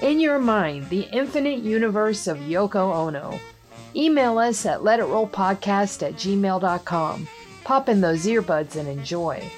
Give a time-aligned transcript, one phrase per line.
[0.02, 3.40] In Your Mind The Infinite Universe of Yoko Ono.
[3.96, 7.28] Email us at letitrollpodcast at gmail.com.
[7.64, 9.50] Pop in those earbuds and enjoy.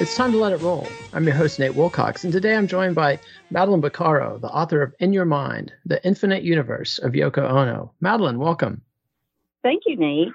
[0.00, 0.88] It's time to let it roll.
[1.12, 3.20] I'm your host, Nate Wilcox, and today I'm joined by
[3.50, 7.92] Madeline Bocaro, the author of In Your Mind, The Infinite Universe of Yoko Ono.
[8.00, 8.82] Madeline, welcome.
[9.62, 10.32] Thank you, Nate.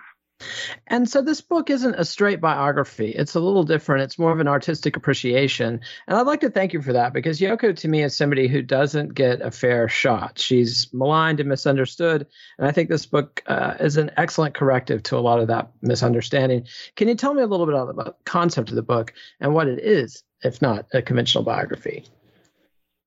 [0.87, 3.11] And so this book isn't a straight biography.
[3.11, 4.03] It's a little different.
[4.03, 5.79] It's more of an artistic appreciation.
[6.07, 8.61] And I'd like to thank you for that because Yoko to me is somebody who
[8.61, 10.37] doesn't get a fair shot.
[10.39, 12.27] She's maligned and misunderstood.
[12.57, 15.71] And I think this book uh, is an excellent corrective to a lot of that
[15.81, 16.67] misunderstanding.
[16.95, 19.67] Can you tell me a little bit about the concept of the book and what
[19.67, 22.05] it is, if not a conventional biography?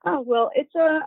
[0.06, 1.00] Oh, well, it's a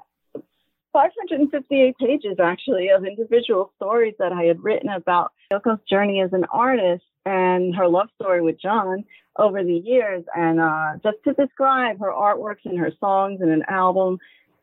[0.94, 6.45] 558 pages actually of individual stories that I had written about Yoko's journey as an
[6.51, 9.03] artist and her love story with John
[9.38, 10.23] over the years.
[10.35, 14.17] And uh, just to describe her artworks and her songs and an album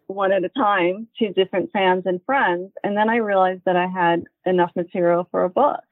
[0.07, 2.73] one at a time to different fans and friends.
[2.83, 5.85] And then I realized that I had enough material for a book.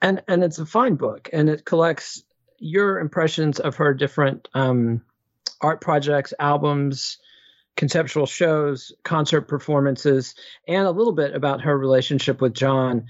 [0.00, 2.22] And and it's a fine book, and it collects
[2.58, 5.02] your impressions of her different um,
[5.60, 7.18] art projects, albums,
[7.78, 10.34] conceptual shows, concert performances,
[10.66, 13.06] and a little bit about her relationship with John.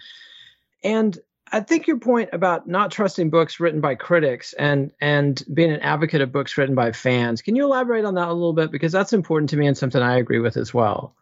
[0.84, 1.19] And
[1.51, 5.81] I think your point about not trusting books written by critics and and being an
[5.81, 7.41] advocate of books written by fans.
[7.43, 10.03] Can you elaborate on that a little bit because that's important to me and something
[10.03, 11.15] I agree with as well.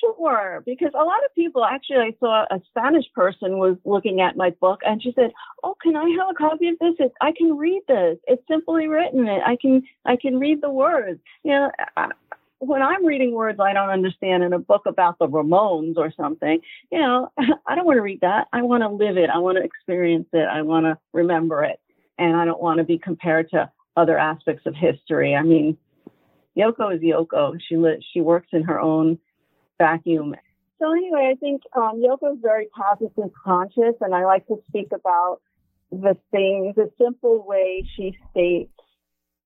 [0.00, 4.36] Sure, because a lot of people actually, I saw a Spanish person was looking at
[4.36, 7.10] my book and she said, "Oh, can I have a copy of this?
[7.20, 8.18] I can read this.
[8.26, 9.26] It's simply written.
[9.26, 11.70] It I can I can read the words." You know,
[12.58, 16.60] when I'm reading words I don't understand in a book about the Ramones or something,
[16.90, 17.30] you know,
[17.66, 18.48] I don't want to read that.
[18.52, 19.30] I want to live it.
[19.30, 20.48] I want to experience it.
[20.50, 21.80] I want to remember it.
[22.18, 25.34] And I don't want to be compared to other aspects of history.
[25.34, 25.76] I mean,
[26.56, 27.58] Yoko is Yoko.
[27.68, 29.18] She li- she works in her own
[29.78, 30.34] vacuum.
[30.78, 34.88] So anyway, I think um, Yoko is very positive conscious, and I like to speak
[34.92, 35.40] about
[35.90, 38.72] the things, the simple way she states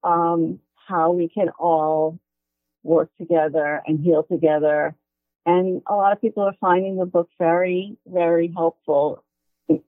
[0.03, 2.19] um, how we can all
[2.82, 4.94] work together and heal together.
[5.47, 9.25] And a lot of people are finding the book very, very helpful,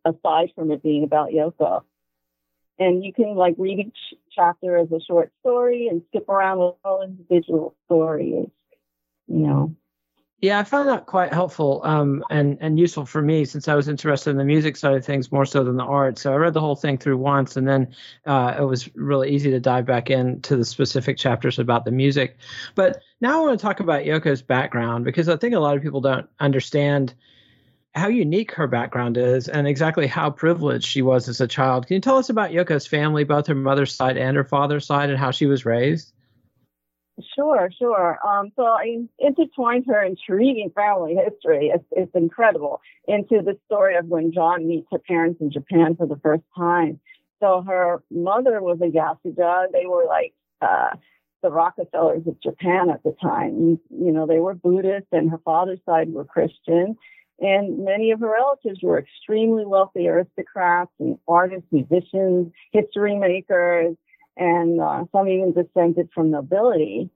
[0.04, 1.82] aside from it being about Yoko.
[2.78, 6.74] And you can like read each chapter as a short story and skip around with
[6.84, 8.48] all individual stories.
[9.28, 9.76] You know.
[10.42, 13.86] Yeah, I found that quite helpful um, and and useful for me since I was
[13.86, 16.18] interested in the music side of things more so than the art.
[16.18, 17.94] So I read the whole thing through once, and then
[18.26, 22.38] uh, it was really easy to dive back into the specific chapters about the music.
[22.74, 25.82] But now I want to talk about Yoko's background because I think a lot of
[25.84, 27.14] people don't understand
[27.94, 31.86] how unique her background is and exactly how privileged she was as a child.
[31.86, 35.08] Can you tell us about Yoko's family, both her mother's side and her father's side,
[35.08, 36.12] and how she was raised?
[37.36, 38.18] Sure, sure.
[38.26, 41.70] Um, so I intertwined her intriguing family history.
[41.74, 46.06] It's, it's incredible into the story of when John meets her parents in Japan for
[46.06, 47.00] the first time.
[47.40, 49.72] So her mother was a Yasuda.
[49.72, 50.32] They were like
[50.62, 50.96] uh,
[51.42, 53.78] the Rockefellers of Japan at the time.
[53.90, 56.96] You know, they were Buddhist, and her father's side were Christian.
[57.40, 63.96] And many of her relatives were extremely wealthy aristocrats and artists, musicians, history makers
[64.36, 67.10] and uh, some even descended from nobility.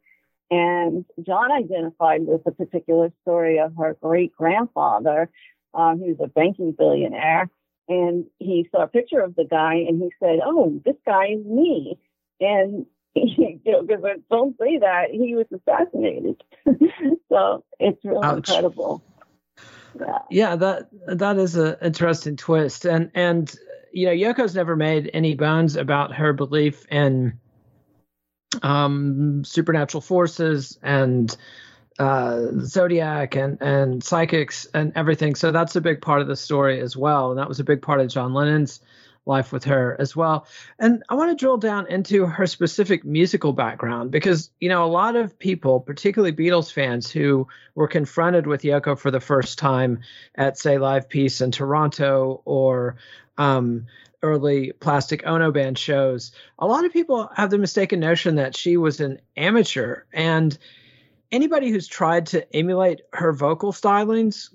[0.50, 5.28] And John identified with a particular story of her great grandfather,
[5.74, 7.50] um, who was a banking billionaire.
[7.88, 11.44] And he saw a picture of the guy and he said, Oh, this guy is
[11.44, 11.98] me.
[12.40, 12.86] And
[13.16, 16.42] you know, because don't say that he was assassinated.
[17.30, 18.48] so it's really Ouch.
[18.48, 19.02] incredible.
[19.98, 20.18] Yeah.
[20.30, 23.54] yeah, that that is an interesting twist, and and
[23.92, 27.38] you know, Yoko's never made any bones about her belief in
[28.62, 31.36] um, supernatural forces and
[31.98, 35.34] uh, zodiac and and psychics and everything.
[35.34, 37.82] So that's a big part of the story as well, and that was a big
[37.82, 38.80] part of John Lennon's
[39.26, 40.46] life with her as well.
[40.78, 44.86] And I want to drill down into her specific musical background because, you know, a
[44.86, 50.00] lot of people, particularly Beatles fans who were confronted with Yoko for the first time
[50.36, 52.96] at, say, Live Peace in Toronto or
[53.36, 53.86] um,
[54.22, 58.76] early Plastic Ono Band shows, a lot of people have the mistaken notion that she
[58.76, 60.02] was an amateur.
[60.12, 60.56] And
[61.32, 64.50] anybody who's tried to emulate her vocal stylings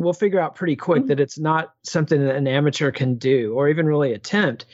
[0.00, 1.08] will figure out pretty quick mm-hmm.
[1.08, 4.64] that it's not something that an amateur can do or even really attempt.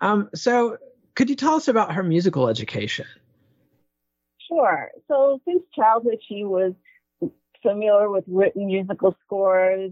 [0.00, 0.78] Um, so,
[1.16, 3.06] could you tell us about her musical education?
[4.46, 4.90] Sure.
[5.08, 6.74] So, since childhood, she was
[7.60, 9.90] familiar with written musical scores.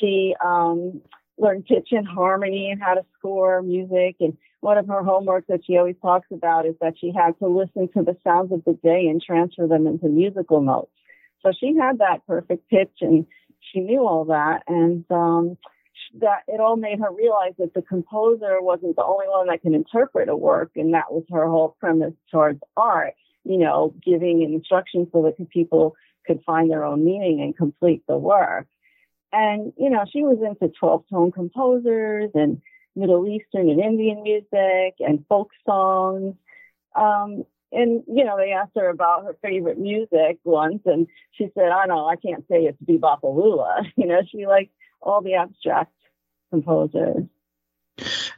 [0.00, 1.00] She um,
[1.38, 4.16] learned pitch and harmony and how to score music.
[4.18, 7.46] And one of her homeworks that she always talks about is that she had to
[7.46, 10.90] listen to the sounds of the day and transfer them into musical notes.
[11.42, 13.26] So she had that perfect pitch and
[13.72, 14.62] she knew all that.
[14.68, 15.56] And um,
[16.20, 19.74] that it all made her realize that the composer wasn't the only one that can
[19.74, 20.72] interpret a work.
[20.76, 23.14] And that was her whole premise towards art,
[23.44, 25.96] you know, giving instructions so that people
[26.26, 28.66] could find their own meaning and complete the work.
[29.32, 32.62] And, you know, she was into 12 tone composers and
[32.94, 36.36] Middle Eastern and Indian music and folk songs.
[36.94, 41.68] Um, and, you know, they asked her about her favorite music once, and she said,
[41.68, 43.82] I know, I can't say it's bebop lula.
[43.96, 45.92] You know, she liked all the abstract
[46.50, 47.24] composers.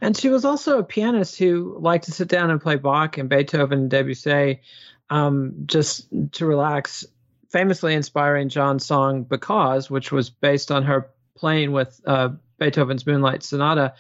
[0.01, 3.29] And she was also a pianist who liked to sit down and play Bach and
[3.29, 4.61] Beethoven and Debussy
[5.09, 7.07] um, just to relax
[7.51, 13.43] famously inspiring John's song Because, which was based on her playing with uh, Beethoven's Moonlight
[13.43, 13.95] Sonata.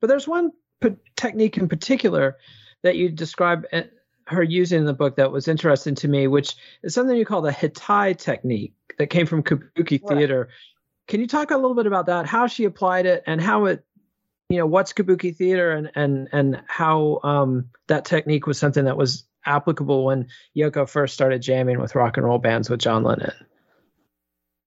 [0.00, 2.38] But there's one p- technique in particular
[2.82, 3.82] that you describe uh,
[4.32, 7.42] her using in the book that was interesting to me, which is something you call
[7.42, 10.18] the Hitai technique that came from Kabuki right.
[10.18, 10.48] theater.
[11.08, 12.26] Can you talk a little bit about that?
[12.26, 13.84] How she applied it and how it,
[14.48, 18.96] you know, what's Kabuki theater and and and how um, that technique was something that
[18.96, 23.32] was applicable when Yoko first started jamming with rock and roll bands with John Lennon?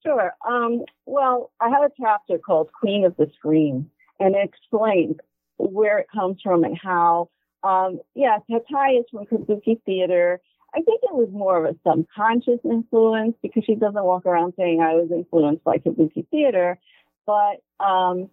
[0.05, 0.33] Sure.
[0.47, 5.15] Um, well, I have a chapter called Queen of the Screen, and it explains
[5.57, 7.29] where it comes from and how.
[7.65, 10.39] Um, yeah, Hitai is from Kabuki Theater.
[10.75, 14.81] I think it was more of a subconscious influence because she doesn't walk around saying
[14.81, 16.77] I was influenced by Kabuki Theater,
[17.25, 18.29] but um,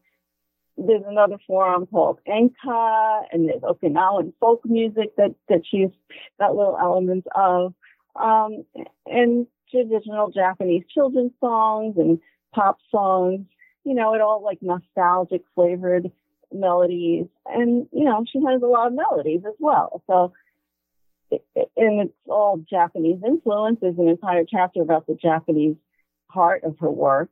[0.77, 5.91] there's another forum called Enka, and there's Okinawan folk music that that she's
[6.39, 7.75] got little elements of,
[8.17, 8.65] um,
[9.07, 12.19] and traditional Japanese children's songs and
[12.55, 13.47] pop songs.
[13.85, 16.11] You know, it all like nostalgic flavored
[16.55, 20.03] melodies, and you know, she has a lot of melodies as well.
[20.07, 20.33] So,
[21.31, 23.79] and it's all Japanese influence.
[23.81, 25.77] There's an entire chapter about the Japanese
[26.29, 27.31] heart of her work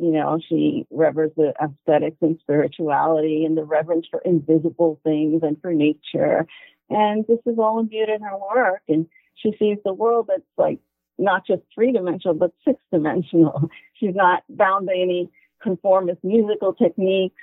[0.00, 5.60] you know, she reveres the aesthetics and spirituality and the reverence for invisible things and
[5.60, 6.46] for nature.
[6.88, 8.80] And this is all imbued in her work.
[8.88, 10.78] And she sees the world that's like
[11.18, 13.68] not just three dimensional, but six dimensional.
[14.00, 15.28] She's not bound by any
[15.62, 17.36] conformist musical techniques.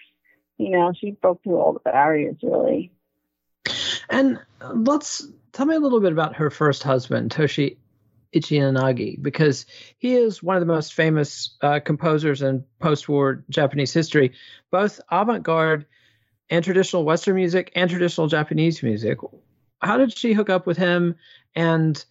[0.57, 2.91] You know, she broke through all the barriers really.
[4.09, 4.39] And
[4.73, 7.77] let's tell me a little bit about her first husband, Toshi
[8.33, 9.65] Ichiyanagi, because
[9.97, 14.33] he is one of the most famous uh, composers in post-war Japanese history,
[14.71, 15.85] both avant-garde
[16.49, 19.19] and traditional Western music and traditional Japanese music.
[19.81, 21.15] How did she hook up with him?
[21.55, 22.03] And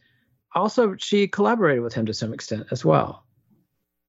[0.55, 3.26] also, she collaborated with him to some extent as well.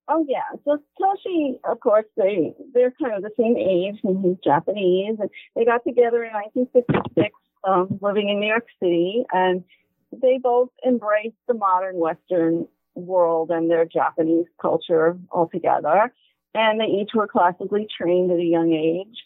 [0.10, 4.38] Oh yeah, so Toshi, of course, they they're kind of the same age, and he's
[4.44, 7.36] Japanese, and they got together in 1956,
[7.66, 9.66] um, living in New York City, and
[10.12, 16.14] they both embraced the modern Western world and their Japanese culture altogether.
[16.54, 19.18] And they each were classically trained at a young age.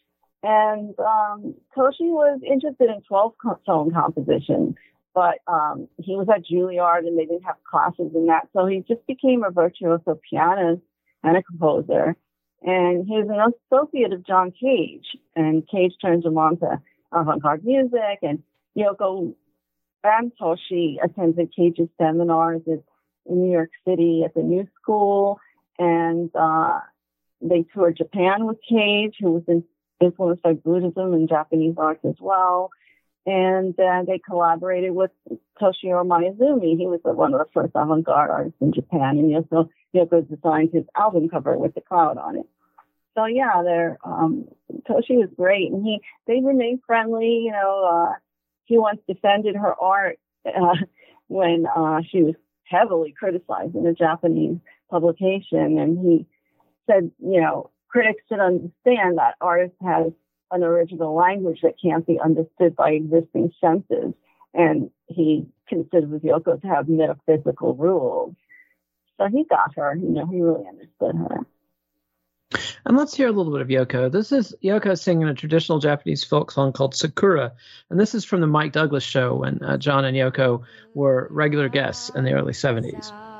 [0.43, 3.33] And um, Toshi was interested in 12
[3.65, 4.75] tone composition,
[5.13, 8.47] but um, he was at Juilliard and they didn't have classes in that.
[8.53, 10.81] So he just became a virtuoso pianist
[11.23, 12.15] and a composer.
[12.61, 16.79] And he was an associate of John Cage, and Cage turned him on to
[17.11, 18.19] avant garde music.
[18.21, 18.43] And
[18.77, 19.33] Yoko
[20.03, 22.83] and Toshi attended Cage's seminars in
[23.27, 25.39] New York City at the New School.
[25.79, 26.81] And uh,
[27.41, 29.63] they toured Japan with Cage, who was in
[29.99, 32.71] influenced by Buddhism and Japanese art as well.
[33.25, 35.11] And uh, they collaborated with
[35.61, 36.77] Toshio Mayuzumi.
[36.77, 40.85] He was one of the first avant-garde artists in Japan, and Yoko, Yoko designed his
[40.97, 42.47] album cover with the cloud on it.
[43.15, 44.47] So yeah, they're um,
[44.89, 47.41] Toshi was great, and he they remained friendly.
[47.45, 48.13] You know, uh,
[48.65, 50.75] he once defended her art uh,
[51.27, 54.57] when uh, she was heavily criticized in a Japanese
[54.89, 56.25] publication, and he
[56.87, 60.13] said, you know, critics should understand that art has
[60.51, 64.13] an original language that can't be understood by existing senses.
[64.53, 68.35] And he considers Yoko to have metaphysical rules.
[69.17, 71.45] So he got her, you know, he really understood her.
[72.85, 74.11] And let's hear a little bit of Yoko.
[74.11, 77.53] This is Yoko singing a traditional Japanese folk song called Sakura.
[77.89, 81.69] And this is from the Mike Douglas show when uh, John and Yoko were regular
[81.69, 83.30] guests in the early 70s.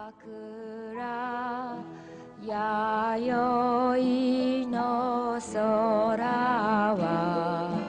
[5.54, 7.80] 空は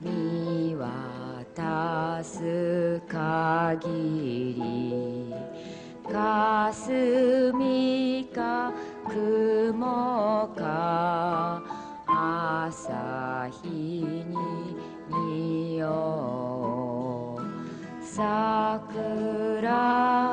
[0.00, 5.34] 見渡す限り
[6.10, 8.72] 霞か
[9.06, 11.62] 雲か
[12.06, 14.34] 朝日に
[15.10, 17.42] 見よう
[18.04, 20.27] 桜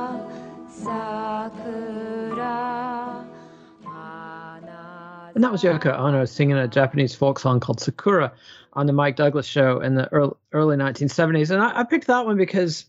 [5.35, 8.31] And that was Yoko Ono singing a Japanese folk song called Sakura
[8.71, 11.51] on the Mike Douglas show in the early, early 1970s.
[11.51, 12.85] And I, I picked that one because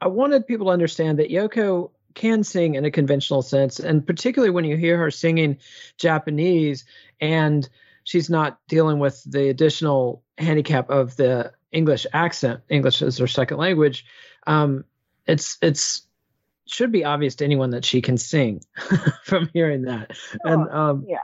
[0.00, 3.80] I wanted people to understand that Yoko can sing in a conventional sense.
[3.80, 5.58] And particularly when you hear her singing
[5.96, 6.84] Japanese
[7.20, 7.68] and
[8.04, 13.56] she's not dealing with the additional handicap of the English accent, English is her second
[13.56, 14.04] language.
[14.46, 14.84] Um,
[15.26, 16.02] it's, it's,
[16.66, 18.60] should be obvious to anyone that she can sing
[19.24, 20.10] from hearing that.
[20.44, 21.16] And um, yeah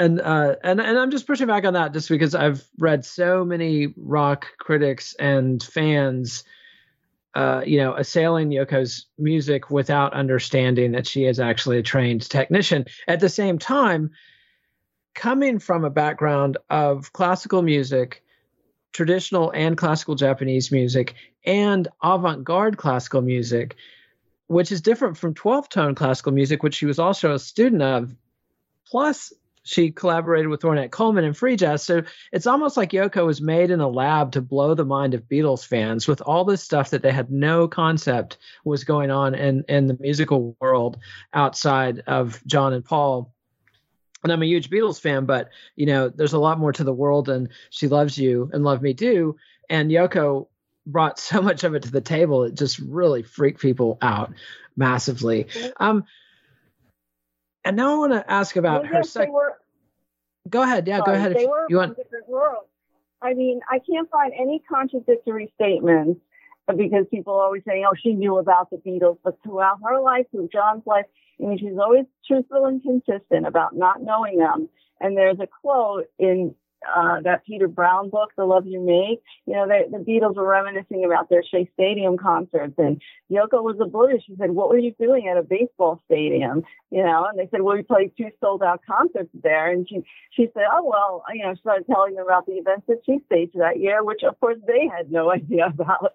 [0.00, 3.44] and uh, and and I'm just pushing back on that just because I've read so
[3.44, 6.42] many rock critics and fans,
[7.34, 12.86] uh, you know, assailing Yoko's music without understanding that she is actually a trained technician.
[13.06, 14.12] At the same time,
[15.14, 18.24] coming from a background of classical music,
[18.94, 21.14] traditional and classical Japanese music,
[21.44, 23.76] and avant-garde classical music,
[24.46, 28.16] which is different from 12-tone classical music, which she was also a student of,
[28.86, 31.82] plus she collaborated with Ornette Coleman and free jazz.
[31.82, 32.02] So
[32.32, 35.66] it's almost like Yoko was made in a lab to blow the mind of Beatles
[35.66, 39.86] fans with all this stuff that they had no concept was going on in, in
[39.86, 40.98] the musical world
[41.32, 43.32] outside of John and Paul.
[44.22, 46.92] And I'm a huge Beatles fan, but you know, there's a lot more to the
[46.92, 49.36] world and she loves you and love me too.
[49.68, 50.48] And Yoko
[50.86, 54.32] brought so much of it to the table, it just really freaked people out
[54.76, 55.46] massively.
[55.78, 56.04] Um,
[57.64, 59.34] and now I want to ask about well, her yes, second.
[60.48, 60.86] Go ahead.
[60.86, 61.36] Yeah, sorry, go ahead.
[61.36, 61.96] They were you want...
[61.96, 62.66] different worlds.
[63.22, 66.20] I mean, I can't find any contradictory statements
[66.68, 70.26] uh, because people always say, "Oh, she knew about the Beatles," but throughout her life,
[70.30, 71.04] through John's life,
[71.40, 74.68] I mean, she's always truthful and consistent about not knowing them.
[75.00, 76.54] And there's a quote in
[76.86, 80.46] uh, that Peter Brown book, The Love You Make, you know, they, the Beatles were
[80.46, 82.74] reminiscing about their Shea Stadium concerts.
[82.78, 84.22] And Yoko was a oblivious.
[84.26, 86.62] She said, What were you doing at a baseball stadium?
[86.90, 89.70] You know, and they said, Well, we played two sold out concerts there.
[89.70, 92.86] And she, she said, Oh, well, you know, she started telling them about the events
[92.88, 96.12] that she staged that year, which of course they had no idea about.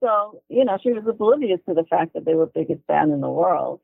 [0.00, 3.20] So, you know, she was oblivious to the fact that they were biggest band in
[3.20, 3.80] the world.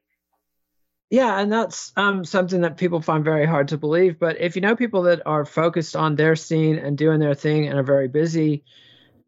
[1.10, 4.18] Yeah, and that's um, something that people find very hard to believe.
[4.18, 7.66] But if you know people that are focused on their scene and doing their thing
[7.66, 8.62] and are very busy,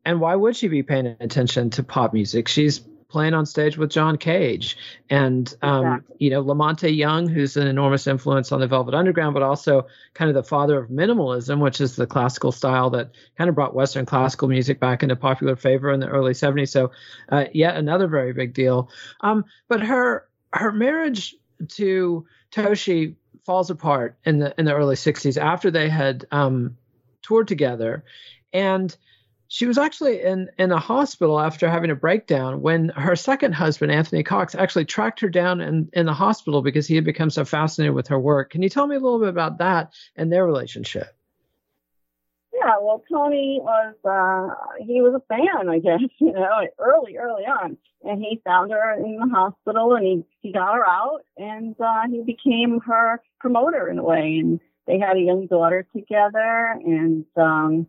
[0.05, 2.49] and why would she be paying attention to pop music?
[2.49, 4.77] She's playing on stage with John Cage
[5.09, 6.17] and um, exactly.
[6.21, 9.87] you know La Monte Young, who's an enormous influence on the Velvet Underground, but also
[10.15, 13.75] kind of the father of minimalism, which is the classical style that kind of brought
[13.75, 16.69] Western classical music back into popular favor in the early '70s.
[16.69, 16.93] So,
[17.31, 18.91] uh, yet another very big deal.
[19.23, 21.37] Um, but her her marriage
[21.69, 26.77] to Toshi falls apart in the in the early '60s after they had um,
[27.23, 28.05] toured together,
[28.53, 28.95] and
[29.49, 33.91] she was actually in in a hospital after having a breakdown when her second husband
[33.91, 37.45] anthony cox actually tracked her down in, in the hospital because he had become so
[37.45, 38.51] fascinated with her work.
[38.51, 41.17] Can you tell me a little bit about that and their relationship
[42.71, 47.45] yeah well tony was uh he was a fan i guess you know early early
[47.45, 47.77] on.
[48.03, 52.03] And he found her in the hospital and he he got her out and uh
[52.11, 54.39] he became her promoter in a way.
[54.41, 57.87] And they had a young daughter together and um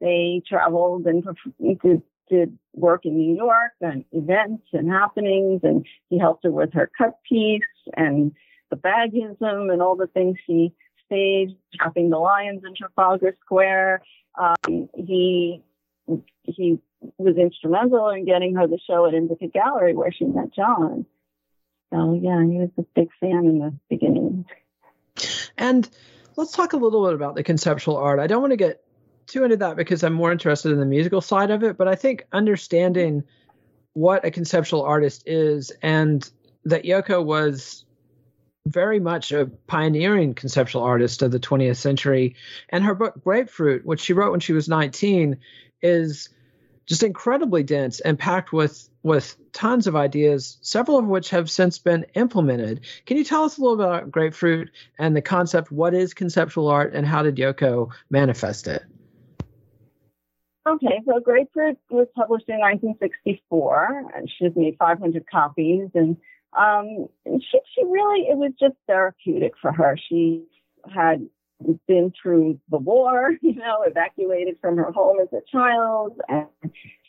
[0.00, 1.24] they traveled and
[1.60, 6.72] did, did work in New York and events and happenings, and he helped her with
[6.72, 7.62] her cut piece
[7.96, 8.32] and
[8.70, 10.74] the bagism and all the things she
[11.74, 14.02] trapping the lions in Trafalgar Square.
[14.38, 15.62] Um, he
[16.42, 16.78] he
[17.18, 21.06] was instrumental in getting her the show at Indica Gallery where she met John.
[21.92, 24.46] So yeah, he was a big fan in the beginning.
[25.58, 25.88] And
[26.36, 28.18] let's talk a little bit about the conceptual art.
[28.18, 28.82] I don't want to get
[29.26, 31.76] too into that because I'm more interested in the musical side of it.
[31.76, 33.24] But I think understanding
[33.92, 36.28] what a conceptual artist is and
[36.64, 37.84] that Yoko was
[38.66, 42.36] very much a pioneering conceptual artist of the 20th century.
[42.68, 45.38] And her book Grapefruit, which she wrote when she was 19,
[45.82, 46.28] is
[46.86, 51.78] just incredibly dense and packed with with tons of ideas, several of which have since
[51.78, 52.82] been implemented.
[53.04, 55.72] Can you tell us a little bit about Grapefruit and the concept?
[55.72, 58.84] What is conceptual art, and how did Yoko manifest it?
[60.68, 66.16] Okay, so Grapefruit was published in 1964, and she made 500 copies, and
[66.58, 69.96] um, she she really it was just therapeutic for her.
[70.08, 70.44] She
[70.92, 71.28] had
[71.86, 76.46] been through the war, you know, evacuated from her home as a child, and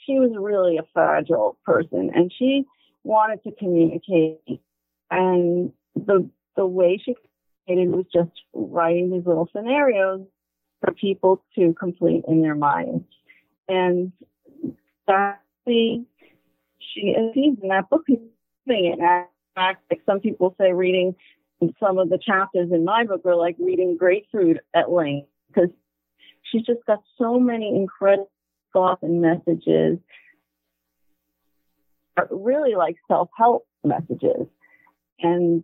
[0.06, 2.66] she was really a fragile person, and she
[3.04, 4.40] wanted to communicate,
[5.12, 7.16] and the the way she
[7.68, 10.22] communicated was just writing these little scenarios
[10.82, 13.06] for people to complete in their minds.
[13.68, 14.12] And
[15.08, 18.04] that's she achieved in that book.
[18.08, 18.30] In
[19.56, 21.16] fact, like some people say, reading
[21.80, 25.70] some of the chapters in my book are like reading grapefruit at length because
[26.44, 28.30] she's just got so many incredible
[28.74, 30.00] thoughts and messages,
[32.18, 34.48] uh, really like self help messages.
[35.20, 35.64] And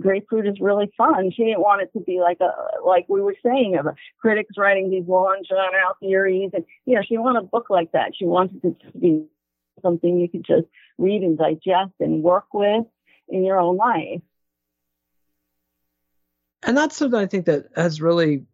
[0.00, 1.30] grapefruit is really fun.
[1.30, 2.50] She didn't want it to be like a
[2.84, 3.86] like we were saying of
[4.20, 7.92] critics writing these long drawn out theories, and you know she wanted a book like
[7.92, 8.12] that.
[8.16, 9.26] She wanted it to be
[9.82, 10.66] something you could just
[10.98, 12.86] read and digest and work with
[13.28, 14.20] in your own life.
[16.66, 18.44] And that's something I think that has really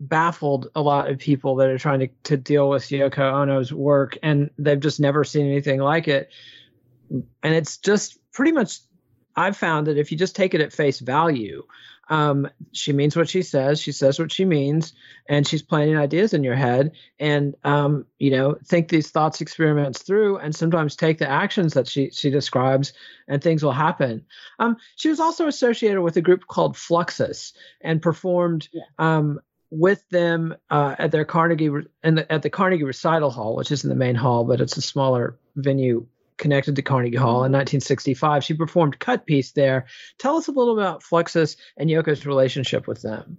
[0.00, 4.18] baffled a lot of people that are trying to, to deal with Yoko Ono's work,
[4.22, 6.30] and they've just never seen anything like it.
[7.10, 8.80] And it's just pretty much
[9.36, 11.64] I've found that if you just take it at face value,
[12.10, 13.80] um, she means what she says.
[13.80, 14.92] She says what she means,
[15.28, 16.92] and she's planting ideas in your head.
[17.20, 21.86] And um, you know, think these thoughts experiments through, and sometimes take the actions that
[21.88, 22.92] she she describes,
[23.28, 24.26] and things will happen.
[24.58, 28.82] Um, she was also associated with a group called Fluxus, and performed yeah.
[28.98, 31.70] um, with them uh, at their Carnegie
[32.02, 34.82] and the, at the Carnegie Recital Hall, which isn't the main hall, but it's a
[34.82, 36.06] smaller venue
[36.40, 38.42] connected to Carnegie Hall in 1965.
[38.42, 39.86] She performed Cut Piece there.
[40.18, 43.38] Tell us a little about Fluxus and Yoko's relationship with them.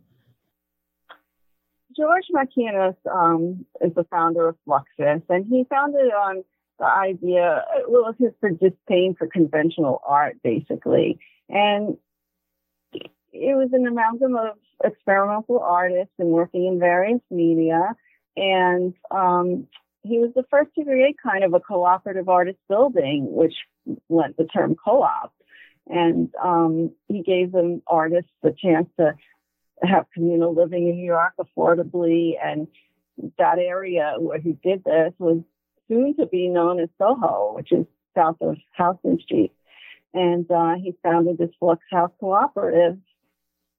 [1.98, 6.44] George Maciunas um, is the founder of Fluxus, and he founded on
[6.80, 11.20] the idea, well, it was disdain for conventional art, basically.
[11.50, 11.98] And
[12.94, 17.96] it was an amalgam of experimental artists and working in various media.
[18.36, 19.68] And um,
[20.04, 23.54] he was the first to create kind of a cooperative artist building, which
[24.10, 25.34] lent the term co-op.
[25.88, 29.16] And um, he gave them artists the chance to
[29.84, 32.34] have communal living in New York affordably.
[32.44, 32.68] And
[33.38, 35.42] that area where he did this was
[35.88, 37.86] soon to be known as Soho, which is
[38.16, 39.52] south of Houston Street.
[40.14, 42.98] And uh, he founded this Flux House Cooperative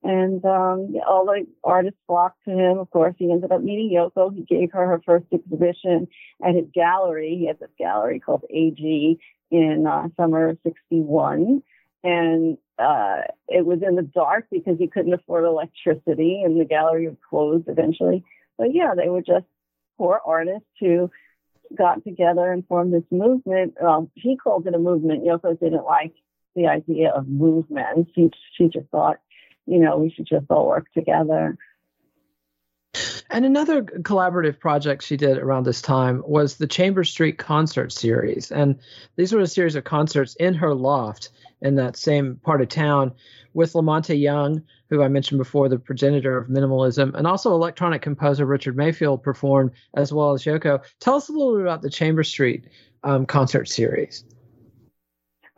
[0.02, 2.78] and um, all the artists flocked to him.
[2.78, 4.34] Of course, he ended up meeting Yoko.
[4.34, 6.08] He gave her her first exhibition
[6.44, 7.36] at his gallery.
[7.38, 9.18] He had this gallery called AG
[9.50, 11.62] in uh, summer of 61.
[12.02, 17.08] And uh, it was in the dark because he couldn't afford electricity and the gallery
[17.08, 18.24] was closed eventually.
[18.58, 19.46] But yeah, they were just
[19.98, 21.10] poor artists who
[21.76, 23.74] got together and formed this movement.
[23.80, 25.24] Well, he called it a movement.
[25.24, 26.14] Yoko didn't like
[26.56, 28.08] the idea of movement.
[28.14, 29.18] She, she just thought,
[29.66, 31.56] you know, we should just all work together.
[33.30, 38.52] And another collaborative project she did around this time was the Chamber Street concert series.
[38.52, 38.78] And
[39.16, 41.30] these were a series of concerts in her loft
[41.62, 43.12] in that same part of town
[43.54, 48.02] with La Monte Young, who I mentioned before, the progenitor of minimalism, and also electronic
[48.02, 50.82] composer Richard Maxfield performed as well as Yoko.
[51.00, 52.66] Tell us a little bit about the Chamber Street
[53.02, 54.24] um, concert series.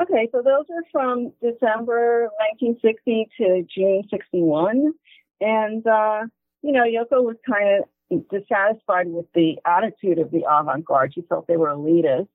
[0.03, 4.93] Okay, so those are from December 1960 to June 61.
[5.41, 6.23] And, uh,
[6.63, 11.15] you know, Yoko was kind of dissatisfied with the attitude of the avant garde.
[11.15, 12.29] She felt they were elitist.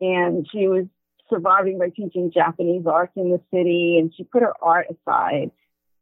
[0.00, 0.84] And she was
[1.30, 5.50] surviving by teaching Japanese art in the city, and she put her art aside.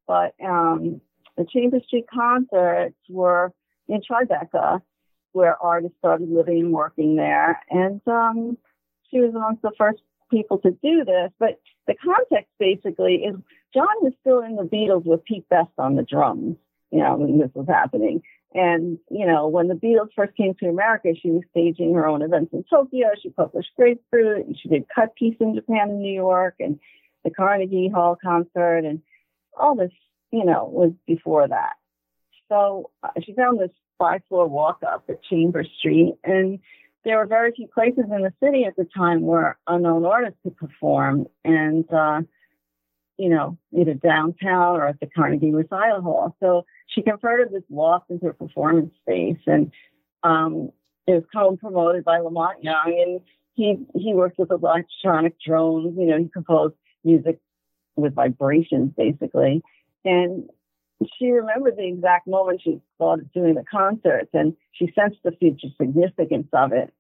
[0.09, 1.01] But um,
[1.37, 3.53] the Chamber Street concerts were
[3.89, 4.83] in Tribeca,
[5.33, 7.63] where artists started living and working there.
[7.71, 8.59] And um,
[9.11, 11.31] she was amongst the first people to do this.
[11.39, 13.37] But the context basically is
[13.75, 16.57] John was still in the Beatles with Pete Best on the drums
[16.91, 18.23] you know, when this was happening.
[18.55, 22.23] And, you know, when the Beatles first came to America, she was staging her own
[22.23, 23.09] events in Tokyo.
[23.21, 26.79] She published Grapefruit and she did Cut Piece in Japan and New York and
[27.25, 29.03] the Carnegie Hall concert and
[29.59, 29.91] all this,
[30.31, 31.75] you know, was before that.
[32.49, 36.61] So uh, she found this five floor walk up at Chamber Street and
[37.07, 40.57] there were very few places in the city at the time where unknown artists could
[40.57, 41.27] perform.
[41.45, 42.23] And, uh,
[43.17, 46.37] you know, either downtown or at the Carnegie Recital Hall.
[46.41, 49.71] So she converted this loft into a performance space, and
[50.25, 50.71] um,
[51.07, 53.21] it was co-promoted by La Monte Young, and
[53.55, 55.97] he he worked with electronic drones.
[55.97, 57.39] You know, he composed music
[57.95, 59.63] with vibrations, basically,
[60.05, 60.51] and
[61.19, 65.69] she remembered the exact moment she started doing the concerts, and she sensed the future
[65.79, 66.93] significance of it.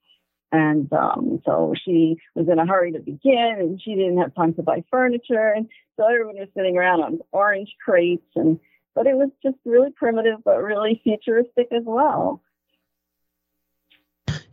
[0.53, 4.55] And um, so she was in a hurry to begin, and she didn't have time
[4.55, 5.53] to buy furniture.
[5.55, 8.61] And so everyone was sitting around on orange crates, and
[8.95, 12.43] but it was just really primitive, but really futuristic as well.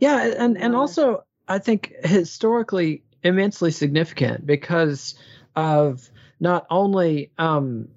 [0.00, 5.14] Yeah, and and also I think historically immensely significant because
[5.56, 7.88] of not only um,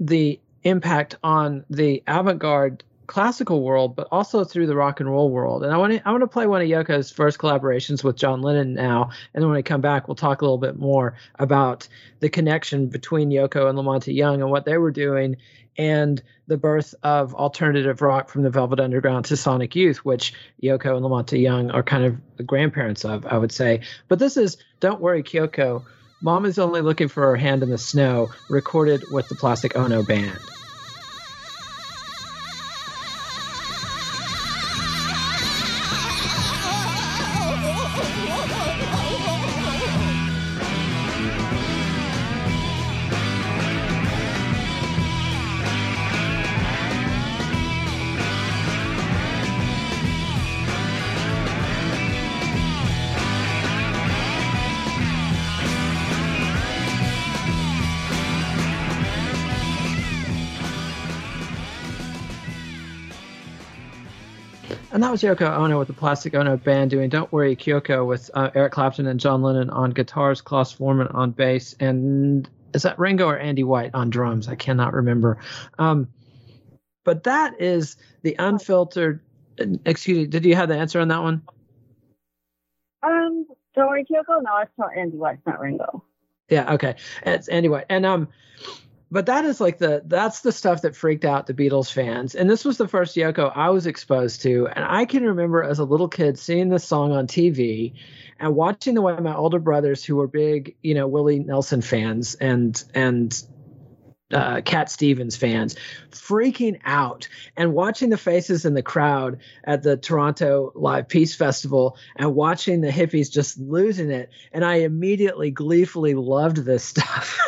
[0.00, 5.62] the impact on the avant-garde classical world, but also through the rock and roll world.
[5.62, 8.42] And I want to I want to play one of Yoko's first collaborations with John
[8.42, 11.86] Lennon now, and then when I come back, we'll talk a little bit more about
[12.20, 15.36] the connection between Yoko and La Monte Young and what they were doing,
[15.76, 20.94] and the birth of alternative rock from the Velvet Underground to Sonic Youth, which Yoko
[20.94, 23.80] and La Monte Young are kind of the grandparents of, I would say.
[24.08, 25.84] But this is Don't Worry Kyoko.
[26.24, 30.02] Mom is only looking for her hand in the snow, recorded with the Plastic Ono
[30.02, 30.38] Band.
[65.04, 68.48] That was Yoko Ono with the Plastic Ono Band doing Don't Worry Kyoko with uh,
[68.54, 73.26] Eric Clapton and John Lennon on guitars, Klaus Voormann on bass, and is that Ringo
[73.26, 74.48] or Andy White on drums?
[74.48, 75.36] I cannot remember.
[75.78, 76.08] Um,
[77.04, 79.20] but that is the unfiltered.
[79.84, 81.42] Excuse me, did you have the answer on that one?
[83.02, 84.42] Um, Don't Worry Kyoko?
[84.42, 86.02] No, it's not Andy White, it's not Ringo.
[86.48, 86.94] Yeah, okay.
[87.26, 87.84] It's Andy White.
[87.90, 88.28] And um,
[89.14, 92.34] but that is like the that's the stuff that freaked out the Beatles fans.
[92.34, 94.66] And this was the first Yoko I was exposed to.
[94.66, 97.92] And I can remember as a little kid seeing this song on TV
[98.40, 102.34] and watching the way my older brothers who were big, you know, Willie Nelson fans
[102.34, 103.40] and and
[104.32, 105.76] uh, Cat Stevens fans
[106.10, 111.96] freaking out and watching the faces in the crowd at the Toronto Live Peace Festival
[112.16, 114.30] and watching the hippies just losing it.
[114.52, 117.38] And I immediately gleefully loved this stuff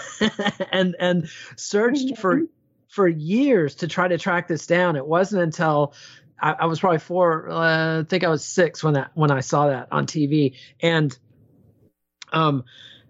[0.73, 2.43] and and searched for
[2.89, 4.97] for years to try to track this down.
[4.97, 5.95] It wasn't until
[6.41, 9.41] I, I was probably four, uh, I think I was six when that when I
[9.41, 11.17] saw that on TV and
[12.33, 12.65] um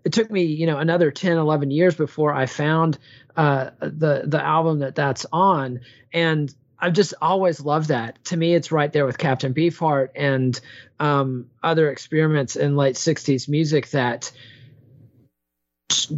[0.05, 2.99] it took me you know another 10 11 years before i found
[3.37, 5.81] uh, the the album that that's on
[6.13, 8.23] and I've just always loved that.
[8.27, 10.59] To me, it's right there with Captain Beefheart and
[11.01, 14.31] um, other experiments in late '60s music that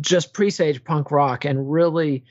[0.01, 2.25] just presage punk rock and really.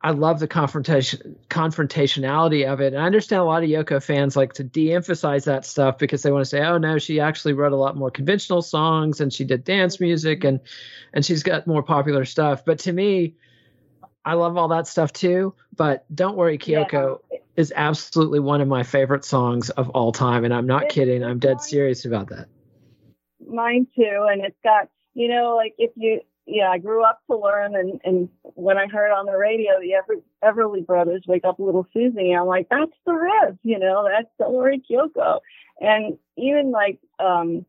[0.00, 2.92] I love the confrontation confrontationality of it.
[2.92, 6.30] And I understand a lot of Yoko fans like to de-emphasize that stuff because they
[6.30, 9.44] want to say, "Oh no, she actually wrote a lot more conventional songs and she
[9.44, 10.60] did dance music and
[11.14, 13.36] and she's got more popular stuff." But to me,
[14.24, 15.54] I love all that stuff too.
[15.76, 17.38] But "Don't Worry, Kyoko" yeah.
[17.56, 21.22] is absolutely one of my favorite songs of all time, and I'm not it's kidding.
[21.22, 22.48] I'm dead serious about that.
[23.46, 27.36] Mine too, and it's got you know like if you yeah, I grew up to
[27.36, 31.58] learn, and and when I heard on the radio the Ever, Everly Brothers "Wake Up
[31.58, 35.40] Little Susie," I'm like, that's the riff, you know, that's Hillary Kyoko,
[35.80, 37.64] and even like um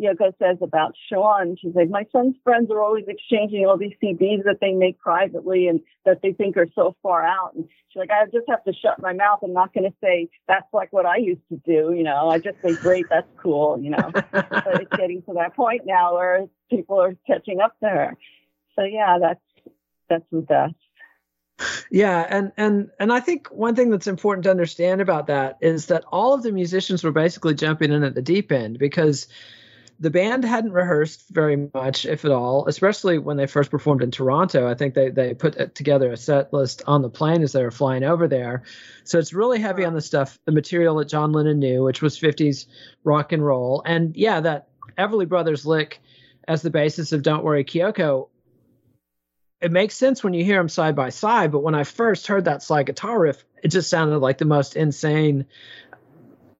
[0.00, 1.56] Yoko says about Sean.
[1.60, 5.68] She's like, my son's friends are always exchanging all these CDs that they make privately
[5.68, 7.54] and that they think are so far out.
[7.54, 9.40] And she's like, I just have to shut my mouth.
[9.42, 11.94] I'm not going to say that's like what I used to do.
[11.96, 13.78] You know, I just say, great, that's cool.
[13.80, 17.88] You know, but it's getting to that point now where people are catching up to
[17.88, 18.16] her.
[18.76, 19.40] So yeah, that's
[20.08, 20.74] that's the best.
[21.88, 25.86] Yeah, and and and I think one thing that's important to understand about that is
[25.86, 29.28] that all of the musicians were basically jumping in at the deep end because
[30.00, 34.10] the band hadn't rehearsed very much, if at all, especially when they first performed in
[34.10, 34.68] Toronto.
[34.68, 37.62] I think they, they put uh, together a set list on the plane as they
[37.62, 38.64] were flying over there.
[39.04, 42.18] So it's really heavy on the stuff, the material that John Lennon knew, which was
[42.18, 42.66] 50s
[43.04, 43.82] rock and roll.
[43.86, 46.00] And yeah, that Everly Brothers lick
[46.48, 48.28] as the basis of Don't Worry Kyoko.
[49.60, 52.44] It makes sense when you hear them side by side, but when I first heard
[52.44, 55.46] that slide guitar riff, it just sounded like the most insane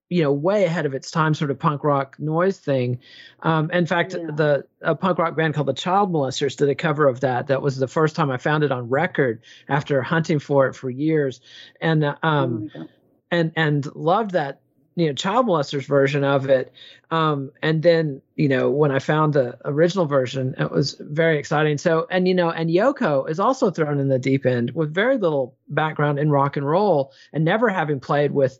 [0.09, 2.99] you know way ahead of its time sort of punk rock noise thing.
[3.41, 4.27] Um, in fact yeah.
[4.33, 7.47] the a punk rock band called the child molesters did a cover of that.
[7.47, 10.89] That was the first time i found it on record after hunting for it for
[10.89, 11.41] years.
[11.81, 12.85] And uh, um, oh
[13.31, 14.61] and and loved that
[14.95, 16.71] you know child molesters version of it.
[17.11, 21.77] Um, and then you know when i found the original version it was very exciting.
[21.77, 25.17] So and you know and yoko is also thrown in the deep end with very
[25.17, 28.59] little background in rock and roll and never having played with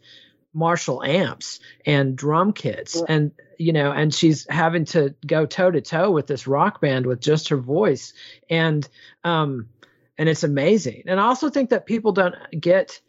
[0.55, 3.01] Marshall amps and drum kits.
[3.07, 7.05] And you know and she's having to go toe to toe with this rock band
[7.05, 8.13] with just her voice.
[8.49, 8.87] And
[9.23, 9.67] um
[10.17, 11.03] and it's amazing.
[11.07, 13.01] And I also think that people don't get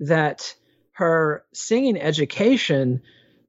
[0.00, 0.54] that
[0.92, 3.02] her singing education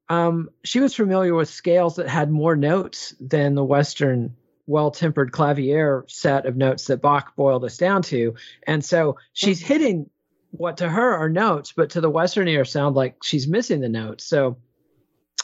[0.08, 4.36] um she was familiar with scales that had more notes than the western
[4.68, 8.36] well-tempered clavier set of notes that Bach boiled us down to.
[8.66, 10.10] And so she's hitting
[10.52, 13.90] what to her are notes, but to the Western ear sound like she's missing the
[13.90, 14.26] notes.
[14.26, 14.58] So,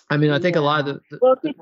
[0.10, 0.62] I mean, I think yeah.
[0.62, 1.02] a lot of the.
[1.12, 1.56] the well, she,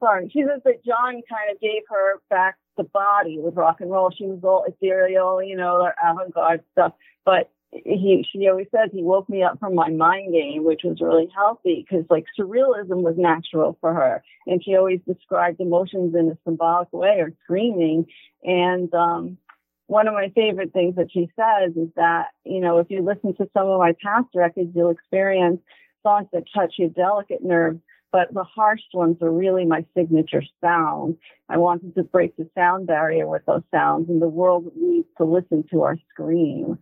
[0.00, 3.90] sorry, she says that John kind of gave her back the body with rock and
[3.90, 4.10] roll.
[4.10, 6.92] She was all ethereal, you know, avant-garde stuff.
[7.24, 11.00] But he, she always says he woke me up from my mind game, which was
[11.00, 16.30] really healthy because like surrealism was natural for her, and she always described emotions in
[16.30, 18.06] a symbolic way or screaming.
[18.42, 19.38] And um,
[19.86, 23.34] one of my favorite things that she says is that, you know, if you listen
[23.36, 25.60] to some of my past records, you'll experience
[26.02, 27.80] songs that touch your delicate nerves,
[28.12, 31.16] but the harsh ones are really my signature sound.
[31.48, 35.24] I wanted to break the sound barrier with those sounds, and the world needs to
[35.24, 36.78] listen to our scream.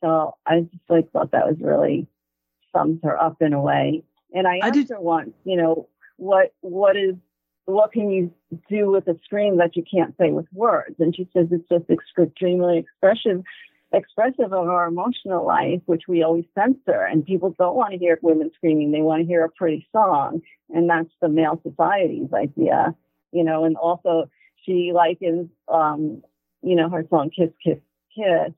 [0.00, 2.06] So I just like thought that was really
[2.72, 4.04] sums her up in a way.
[4.32, 4.88] And I asked I did...
[4.90, 7.14] her once, you know, what what is
[7.68, 8.32] what can you
[8.70, 10.96] do with a scream that you can't say with words?
[10.98, 13.42] And she says it's just extremely expressive,
[13.92, 17.02] expressive of our emotional life, which we always censor.
[17.02, 20.40] And people don't want to hear women screaming; they want to hear a pretty song,
[20.70, 22.94] and that's the male society's idea,
[23.32, 23.64] you know.
[23.64, 24.30] And also,
[24.64, 26.22] she likens, um,
[26.62, 27.78] you know, her song "Kiss, Kiss,
[28.16, 28.54] Kiss."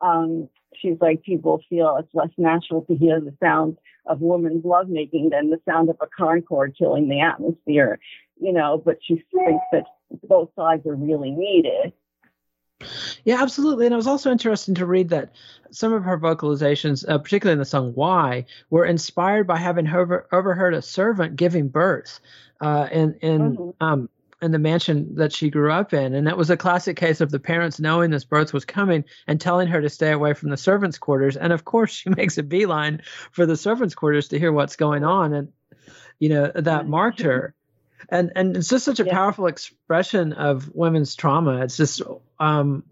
[0.00, 5.30] Um, she's like people feel it's less natural to hear the sound of woman's lovemaking
[5.30, 8.00] than the sound of a Concorde killing the atmosphere
[8.40, 9.84] you know, but she thinks that
[10.28, 11.92] both sides are really needed.
[13.24, 13.86] Yeah, absolutely.
[13.86, 15.32] And it was also interesting to read that
[15.70, 20.28] some of her vocalizations, uh, particularly in the song "Why," were inspired by having over,
[20.32, 22.20] overheard a servant giving birth
[22.60, 23.84] uh, in in mm-hmm.
[23.84, 24.08] um,
[24.40, 27.32] in the mansion that she grew up in, and that was a classic case of
[27.32, 30.56] the parents knowing this birth was coming and telling her to stay away from the
[30.56, 31.36] servants' quarters.
[31.36, 35.02] And of course, she makes a beeline for the servants' quarters to hear what's going
[35.02, 35.48] on, and
[36.20, 37.54] you know that marked her
[38.08, 39.12] and and it's just such a yeah.
[39.12, 41.62] powerful expression of women's trauma.
[41.62, 42.02] It's just
[42.38, 42.84] um,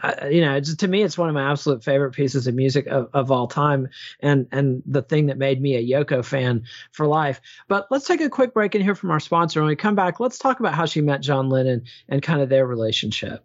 [0.00, 2.86] I, you know, it's, to me, it's one of my absolute favorite pieces of music
[2.86, 3.88] of, of all time,
[4.20, 7.40] and and the thing that made me a Yoko fan for life.
[7.66, 9.60] But let's take a quick break and hear from our sponsor.
[9.60, 12.48] When we come back, let's talk about how she met John Lennon and kind of
[12.48, 13.44] their relationship.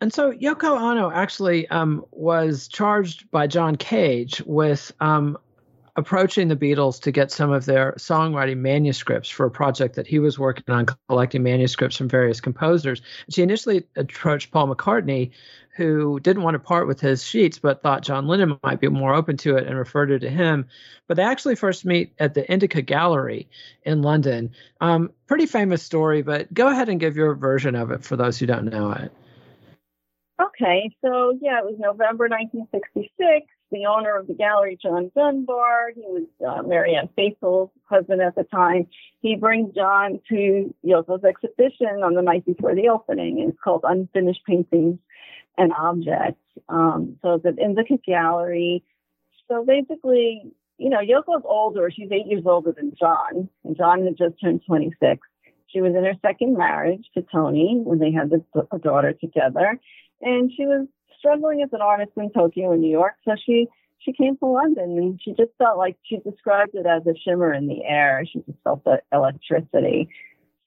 [0.00, 5.38] And so Yoko Ono actually um, was charged by John Cage with um,
[5.96, 10.18] approaching the Beatles to get some of their songwriting manuscripts for a project that he
[10.18, 13.00] was working on, collecting manuscripts from various composers.
[13.30, 15.30] She initially approached Paul McCartney,
[15.74, 19.14] who didn't want to part with his sheets, but thought John Lennon might be more
[19.14, 20.66] open to it and referred her to him.
[21.06, 23.48] But they actually first meet at the Indica Gallery
[23.84, 24.50] in London.
[24.82, 28.38] Um, pretty famous story, but go ahead and give your version of it for those
[28.38, 29.10] who don't know it.
[30.40, 33.46] Okay, so yeah, it was November 1966.
[33.72, 38.44] The owner of the gallery, John Dunbar, he was uh, Marianne Faithfull's husband at the
[38.44, 38.86] time.
[39.20, 43.40] He brings John to Yoko's exhibition on the night before the opening.
[43.40, 44.98] It's called Unfinished Paintings
[45.56, 46.40] and Objects.
[46.68, 48.84] Um, so it's in the gallery.
[49.48, 51.90] So basically, you know, Yoko's older.
[51.90, 55.18] She's eight years older than John, and John had just turned 26.
[55.68, 58.30] She was in her second marriage to Tony when they had
[58.70, 59.80] a daughter together
[60.20, 60.86] and she was
[61.18, 63.14] struggling as an artist in Tokyo and New York.
[63.24, 67.06] So she she came to London and she just felt like she described it as
[67.06, 68.24] a shimmer in the air.
[68.30, 70.08] She just felt the electricity.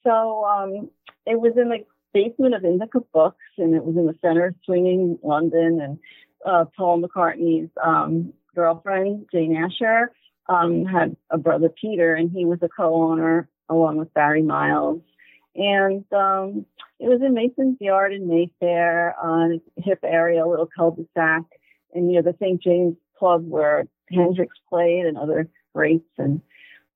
[0.04, 0.90] So um,
[1.26, 4.54] it was in the basement of Indica Books and it was in the center of
[4.64, 5.80] swinging London.
[5.80, 5.98] And
[6.44, 10.12] uh, Paul McCartney's um, girlfriend, Jane Asher,
[10.48, 15.00] um, had a brother, Peter, and he was a co owner along with Barry Miles.
[15.54, 16.66] And um,
[17.00, 21.42] it was in Mason's Yard in Mayfair on hip area, a little cul-de-sac,
[21.94, 22.62] and near the St.
[22.62, 26.04] James Club where Hendrix played and other greats.
[26.18, 26.42] And,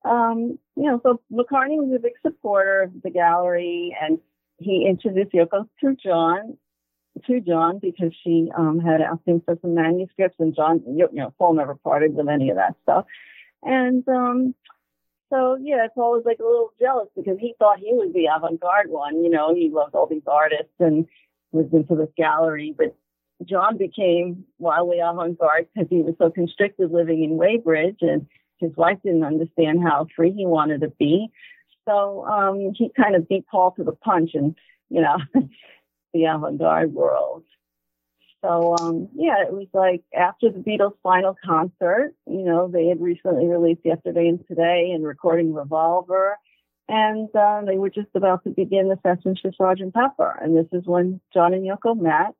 [0.03, 4.19] um, you know, so McCartney was a big supporter of the gallery and
[4.57, 6.55] he introduced Yoko to John,
[7.25, 11.33] to John because she um, had asked him for some manuscripts and John, you know,
[11.39, 13.05] Paul never parted with any of that stuff.
[13.63, 14.53] And um,
[15.31, 18.89] so yeah, Paul was like a little jealous because he thought he was the avant-garde
[18.89, 19.23] one.
[19.23, 21.05] You know, he loved all these artists and
[21.51, 22.75] was into this gallery.
[22.77, 22.95] But
[23.43, 28.27] John became wildly avant-garde because he was so constricted living in Weybridge, and
[28.59, 31.27] his wife didn't understand how free he wanted to be.
[31.87, 34.55] So um, he kind of beat Paul to the punch, and
[34.89, 35.17] you know,
[36.13, 37.43] the avant-garde world.
[38.45, 43.01] So um, yeah, it was like after the Beatles' final concert, you know, they had
[43.01, 46.37] recently released Yesterday and Today and recording Revolver,
[46.87, 50.67] and uh, they were just about to begin the sessions for Sergeant Pepper, and this
[50.71, 52.35] is when John and Yoko met.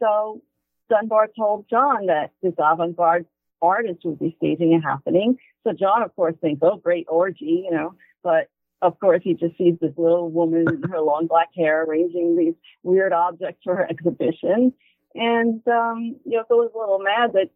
[0.00, 0.42] So
[0.90, 3.24] Dunbar told John that this avant-garde
[3.62, 5.38] artist would be staging a happening.
[5.64, 8.48] So John, of course, thinks, "Oh, great orgy," you know, but
[8.82, 12.54] of course, he just sees this little woman in her long black hair arranging these
[12.82, 14.74] weird objects for her exhibition.
[15.14, 17.50] And um, Yoko was a little mad that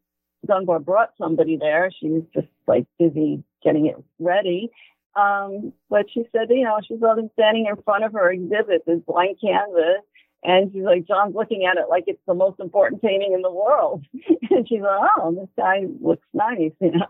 [0.46, 1.90] Dunbar brought somebody there.
[1.98, 4.70] She was just like busy getting it ready.
[5.16, 8.84] Um, but she said, you know, she saw them standing in front of her exhibit,
[8.86, 10.02] this blank canvas,
[10.44, 13.50] and she's like, John's looking at it like it's the most important painting in the
[13.50, 14.04] world.
[14.50, 17.07] and she's like, oh, this guy looks nice, you know.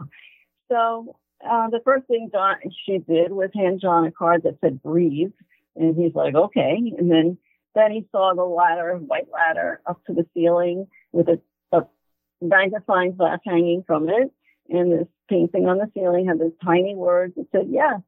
[0.71, 1.17] So
[1.49, 5.33] uh, the first thing John she did was hand John a card that said breathe,
[5.75, 6.93] and he's like, okay.
[6.97, 7.39] And then
[7.77, 11.41] then he saw the ladder, white ladder, up to the ceiling with a,
[11.73, 11.83] a
[12.41, 14.33] magnifying glass hanging from it,
[14.71, 18.01] and this painting on the ceiling had this tiny words that said yes.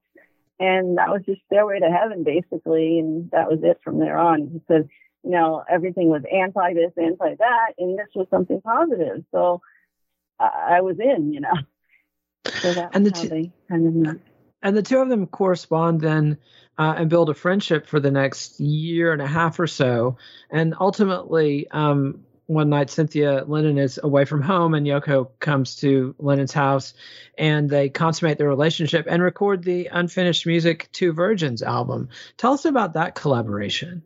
[0.59, 2.99] And that was just stairway to heaven, basically.
[2.99, 4.49] And that was it from there on.
[4.53, 4.89] He said,
[5.23, 9.25] you know, everything was anti this, anti that, and this was something positive.
[9.31, 9.61] So
[10.41, 11.55] I, I was in, you know.
[12.61, 14.21] So and the two, kind of.
[14.63, 16.39] And the two of them correspond then
[16.77, 20.17] uh, and build a friendship for the next year and a half or so.
[20.51, 26.15] And ultimately, um, one night Cynthia Lennon is away from home and Yoko comes to
[26.19, 26.95] Lennon's house
[27.37, 32.09] and they consummate their relationship and record the unfinished music Two Virgins album.
[32.39, 34.03] Tell us about that collaboration.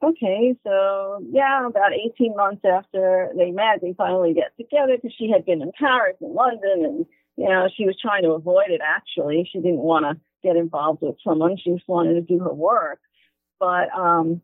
[0.00, 5.30] Okay, so yeah, about 18 months after they met, they finally get together because she
[5.30, 7.06] had been in Paris and London and,
[7.42, 9.48] you know, she was trying to avoid it actually.
[9.52, 11.56] She didn't want to get involved with someone.
[11.56, 13.00] She just wanted to do her work.
[13.58, 14.42] But, um,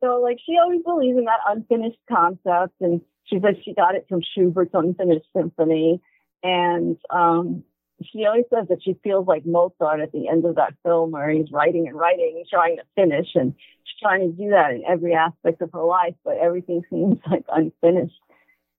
[0.00, 4.06] so like she always believes in that unfinished concept, and she says she got it
[4.08, 6.00] from Schubert's Unfinished Symphony,
[6.44, 7.64] and um,
[8.04, 11.30] she always says that she feels like Mozart at the end of that film where
[11.30, 14.84] he's writing and writing and trying to finish, and she's trying to do that in
[14.88, 18.20] every aspect of her life, but everything seems like unfinished.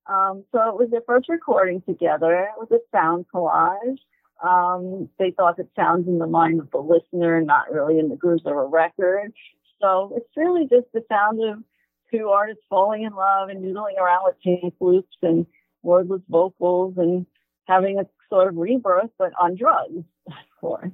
[0.10, 2.50] Um, so it was their first recording together.
[2.50, 4.00] It was a sound collage.
[4.44, 8.16] Um, they thought that sounds in the mind of the listener, not really in the
[8.16, 9.34] grooves of a record.
[9.82, 11.60] So it's really just the sound of
[12.12, 15.46] two artists falling in love and noodling around with tape loops and
[15.84, 17.26] wordless vocals and
[17.66, 20.92] having a sort of rebirth, but on drugs, of course.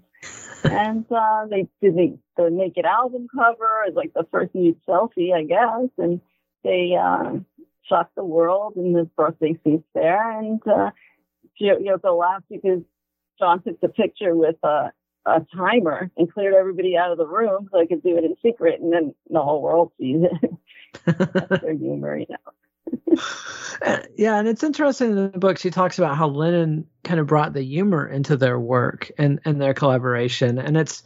[0.63, 5.33] and uh, they did the, the naked album cover as like the first nude selfie,
[5.33, 6.19] I guess, and
[6.63, 7.37] they uh,
[7.87, 10.39] shocked the world in the birthday feast there.
[10.39, 10.91] And uh,
[11.61, 12.81] Yoko laughed because
[13.39, 14.89] John took the picture with uh,
[15.25, 18.35] a timer and cleared everybody out of the room so I could do it in
[18.43, 20.51] secret, and then the whole world sees it.
[21.05, 23.17] That's their humor, you know.
[24.15, 27.53] yeah, and it's interesting in the book she talks about how Lennon kind of brought
[27.53, 31.03] the humor into their work and and their collaboration, and it's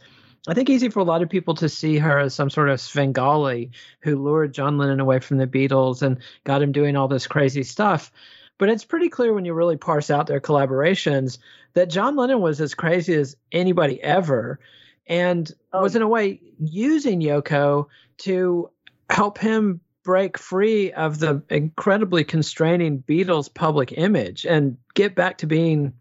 [0.48, 2.80] I think easy for a lot of people to see her as some sort of
[2.80, 3.70] Svengali
[4.00, 7.62] who lured John Lennon away from the Beatles and got him doing all this crazy
[7.62, 8.10] stuff.
[8.56, 11.38] But it's pretty clear when you really parse out their collaborations
[11.74, 14.60] that John Lennon was as crazy as anybody ever
[15.06, 15.82] and oh.
[15.82, 17.86] was in a way using Yoko
[18.18, 18.70] to
[19.10, 25.46] help him break free of the incredibly constraining Beatles public image and get back to
[25.46, 25.92] being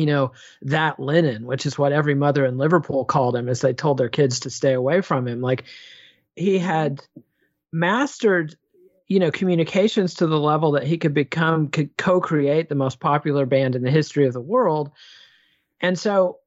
[0.00, 0.32] you know
[0.62, 4.08] that Lennon, which is what every mother in Liverpool called him as they told their
[4.08, 5.40] kids to stay away from him.
[5.40, 5.64] Like
[6.34, 7.02] he had
[7.72, 8.56] mastered
[9.06, 13.46] you know communications to the level that he could become could co-create the most popular
[13.46, 14.90] band in the history of the world.
[15.80, 16.39] And so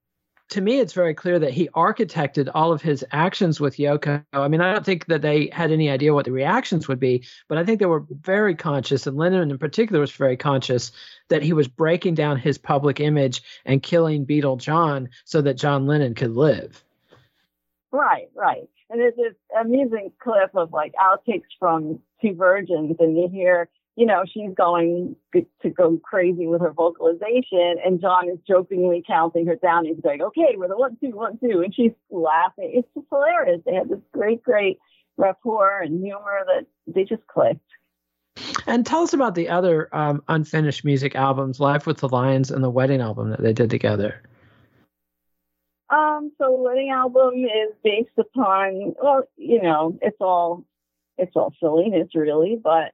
[0.54, 4.24] to me it's very clear that he architected all of his actions with yoko.
[4.34, 7.26] I mean i don't think that they had any idea what the reactions would be
[7.48, 10.92] but i think they were very conscious and lennon in particular was very conscious
[11.30, 15.88] that he was breaking down his public image and killing beatle john so that john
[15.88, 16.84] lennon could live.
[17.92, 18.70] Right right.
[18.90, 24.06] And there's this amusing clip of like outtakes from Two Virgins, and you hear, you
[24.06, 29.56] know, she's going to go crazy with her vocalization, and John is jokingly counting her
[29.56, 29.86] down.
[29.86, 32.72] He's like, "Okay, we're the one, two, one, two," and she's laughing.
[32.74, 33.62] It's just hilarious.
[33.66, 34.80] They had this great, great
[35.18, 37.62] rapport and humor that they just clicked.
[38.66, 42.64] And tell us about the other um, unfinished music albums, Life with the Lions and
[42.64, 44.24] the Wedding album that they did together.
[45.90, 50.66] Um, so the wedding album is based upon, well, you know, it's all,
[51.20, 52.94] it's all silliness really, but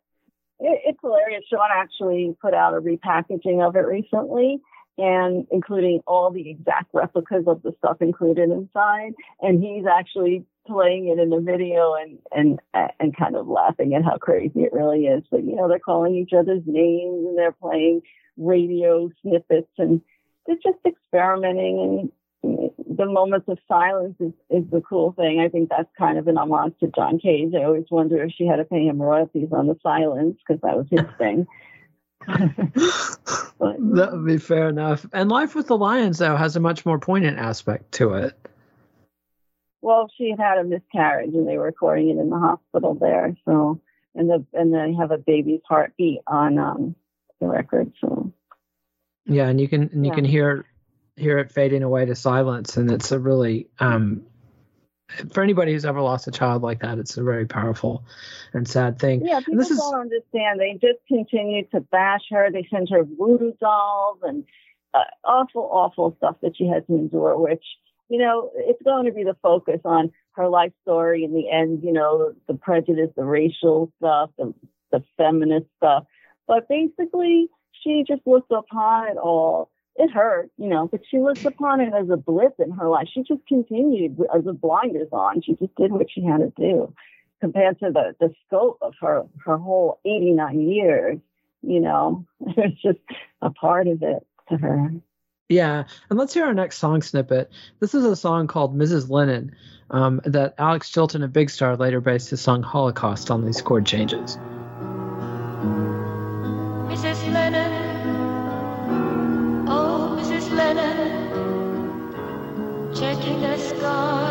[0.59, 1.43] it, it's hilarious.
[1.49, 4.61] Sean actually put out a repackaging of it recently
[4.97, 9.13] and including all the exact replicas of the stuff included inside.
[9.41, 12.59] And he's actually playing it in the video and, and,
[12.99, 15.23] and kind of laughing at how crazy it really is.
[15.31, 18.01] But, you know, they're calling each other's names and they're playing
[18.37, 20.01] radio snippets and
[20.45, 22.11] they're just experimenting and
[22.99, 25.39] the moments of silence is, is the cool thing.
[25.39, 27.53] I think that's kind of an homage to John Cage.
[27.55, 30.75] I always wonder if she had to pay him royalties on the silence because that
[30.75, 31.47] was his thing.
[32.27, 35.05] that would be fair enough.
[35.13, 38.37] And Life with the Lions, though, has a much more poignant aspect to it.
[39.81, 43.33] Well, she had had a miscarriage, and they were recording it in the hospital there.
[43.45, 43.79] So,
[44.13, 46.95] and the and they have a baby's heartbeat on um
[47.39, 47.93] the record.
[48.01, 48.33] So
[49.25, 50.15] yeah, and you can and you Yeah.
[50.15, 50.65] can hear
[51.19, 54.23] hear it fading away to silence, and it's a really um,
[55.31, 58.03] for anybody who's ever lost a child like that, it's a very powerful
[58.53, 59.25] and sad thing.
[59.25, 60.59] yeah, people this is don't understand.
[60.59, 62.51] They just continue to bash her.
[62.51, 64.45] They send her voodoo dolls and
[64.93, 67.37] uh, awful, awful stuff that she had to endure.
[67.37, 67.63] Which
[68.09, 71.83] you know, it's going to be the focus on her life story in the end.
[71.83, 74.53] You know, the prejudice, the racial stuff, the
[74.91, 76.05] the feminist stuff.
[76.47, 77.47] But basically,
[77.83, 79.71] she just looked upon it all.
[79.99, 83.09] It hurt, you know, but she looked upon it as a blip in her life.
[83.13, 85.41] She just continued as a blinders on.
[85.41, 86.93] She just did what she had to do
[87.41, 91.19] compared to the, the scope of her, her whole 89 years,
[91.61, 92.99] you know, it's just
[93.41, 94.91] a part of it to her.
[95.49, 97.51] Yeah, and let's hear our next song snippet.
[97.79, 99.09] This is a song called Mrs.
[99.09, 99.55] Lennon
[99.89, 103.85] um, that Alex Chilton of Big Star later based his song Holocaust on these chord
[103.85, 104.37] changes.
[112.99, 114.28] Checking the sky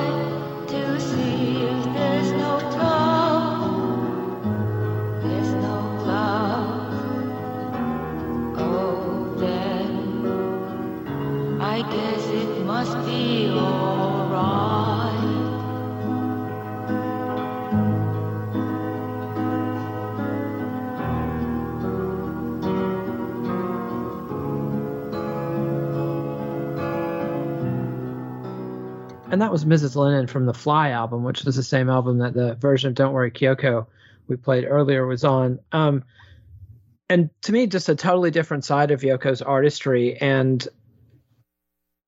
[29.30, 29.94] And that was Mrs.
[29.94, 33.12] Lennon from the Fly album, which was the same album that the version of Don't
[33.12, 33.86] Worry Kyoko
[34.26, 35.58] we played earlier was on.
[35.72, 36.04] Um,
[37.10, 40.16] and to me, just a totally different side of Yoko's artistry.
[40.16, 40.66] And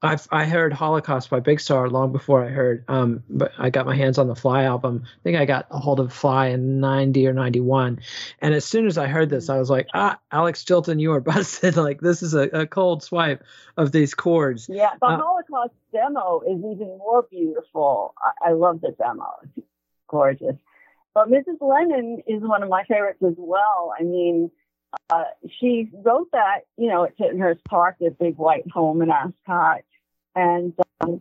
[0.03, 3.85] I've I heard Holocaust by Big Star long before I heard, um, but I got
[3.85, 5.03] my hands on the Fly album.
[5.05, 8.01] I think I got a hold of Fly in '90 or '91,
[8.41, 11.21] and as soon as I heard this, I was like, ah, Alex Chilton, you are
[11.33, 11.77] busted!
[11.77, 13.45] Like this is a, a cold swipe
[13.77, 14.69] of these chords.
[14.71, 18.15] Yeah, the Uh, Holocaust demo is even more beautiful.
[18.19, 19.27] I, I love the demo.
[19.57, 19.67] It's
[20.09, 20.57] gorgeous.
[21.13, 21.61] But Mrs.
[21.61, 23.93] Lennon is one of my favorites as well.
[23.99, 24.51] I mean,
[25.11, 25.25] uh,
[25.59, 29.81] she wrote that, you know, at Tittenhurst Park, their big white home in Ascot.
[30.35, 31.21] And um,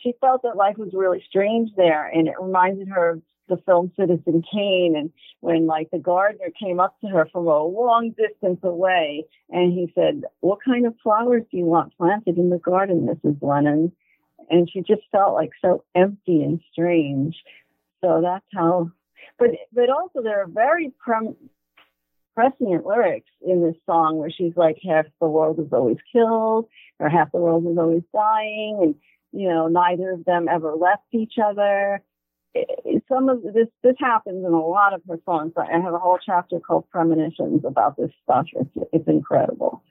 [0.00, 2.06] she felt that life was really strange there.
[2.06, 4.94] And it reminded her of the film Citizen Kane.
[4.96, 9.72] And when, like, the gardener came up to her from a long distance away and
[9.72, 13.42] he said, What kind of flowers do you want planted in the garden, Mrs.
[13.42, 13.92] Lennon?
[14.50, 17.36] And she just felt like so empty and strange.
[18.00, 18.90] So that's how.
[19.38, 21.36] But but also there are very prem,
[22.38, 26.66] prescient lyrics in this song where she's like, half the world is always killed,
[27.00, 28.94] or half the world is always dying, and
[29.32, 32.00] you know neither of them ever left each other.
[33.08, 35.52] Some of this this happens in a lot of her songs.
[35.56, 38.46] I have a whole chapter called Premonitions about this stuff.
[38.52, 39.82] It's it's incredible.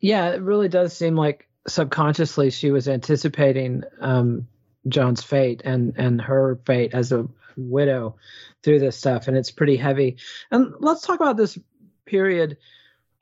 [0.00, 4.46] Yeah, it really does seem like subconsciously she was anticipating um,
[4.86, 7.26] John's fate and and her fate as a
[7.60, 8.16] widow
[8.62, 10.16] through this stuff, and it's pretty heavy.
[10.50, 11.58] And let's talk about this
[12.06, 12.56] period.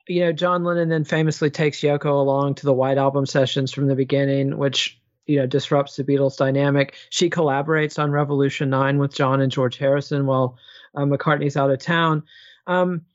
[0.07, 3.87] You know, John Lennon then famously takes Yoko along to the White Album sessions from
[3.87, 6.95] the beginning, which you know disrupts the Beatles dynamic.
[7.09, 10.57] She collaborates on Revolution Nine with John and George Harrison while
[10.95, 12.23] uh, McCartney's out of town.
[12.65, 13.05] Um,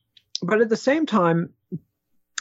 [0.43, 1.51] but at the same time,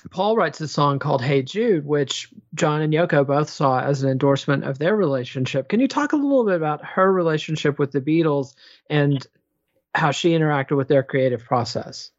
[0.09, 4.09] Paul writes a song called Hey Jude, which John and Yoko both saw as an
[4.09, 5.69] endorsement of their relationship.
[5.69, 8.55] Can you talk a little bit about her relationship with the Beatles
[8.89, 9.25] and
[9.95, 12.11] how she interacted with their creative process?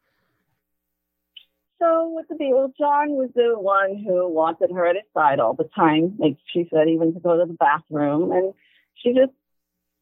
[1.79, 5.53] So with the Beatles, John was the one who wanted her at his side all
[5.53, 6.15] the time.
[6.17, 8.53] Like she said, even to go to the bathroom, and
[8.95, 9.33] she just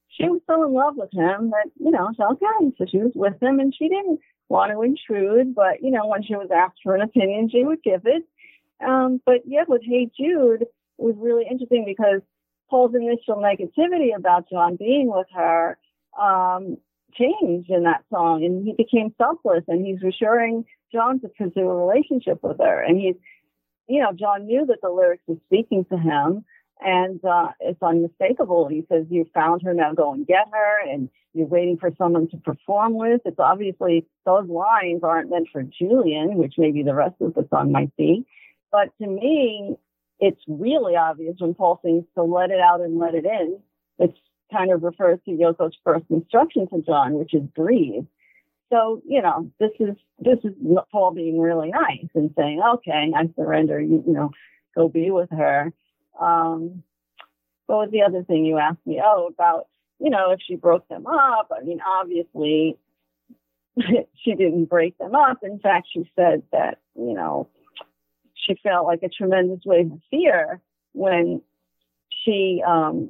[0.09, 3.11] she was so in love with him that you know, so okay, so she was
[3.15, 4.19] with him, and she didn't
[4.49, 7.83] want to intrude, but you know, when she was asked for an opinion, she would
[7.83, 8.23] give it.
[8.85, 10.65] Um, but yeah, with Hey Jude,
[10.97, 12.21] was really interesting because
[12.69, 15.77] Paul's initial negativity about John being with her
[16.19, 16.77] um,
[17.13, 21.85] changed in that song, and he became selfless, and he's reassuring John to pursue a
[21.85, 22.81] relationship with her.
[22.81, 23.15] And he's,
[23.87, 26.45] you know, John knew that the lyrics were speaking to him,
[26.79, 28.67] and uh, it's unmistakable.
[28.67, 32.29] He says, "You found her, now go and get her," and you're waiting for someone
[32.29, 33.21] to perform with.
[33.25, 37.71] It's obviously those lines aren't meant for Julian, which maybe the rest of the song
[37.71, 38.25] might be.
[38.71, 39.75] But to me,
[40.19, 43.59] it's really obvious when Paul sings to let it out and let it in.
[43.99, 44.13] It
[44.51, 48.05] kind of refers to Yoko's first instruction to John, which is breathe.
[48.71, 50.53] So, you know, this is this is
[50.91, 54.31] Paul being really nice and saying, okay, I surrender, you, you know,
[54.75, 55.71] go be with her.
[56.19, 56.83] Um,
[57.65, 59.01] what was the other thing you asked me?
[59.03, 59.67] Oh, about,
[59.99, 61.51] you know, if she broke them up.
[61.55, 62.77] I mean, obviously,
[63.77, 65.39] she didn't break them up.
[65.43, 67.49] In fact, she said that, you know,
[68.35, 70.61] she felt like a tremendous wave of fear
[70.93, 71.41] when
[72.23, 73.09] she um,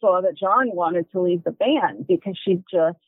[0.00, 2.98] saw that John wanted to leave the band because she just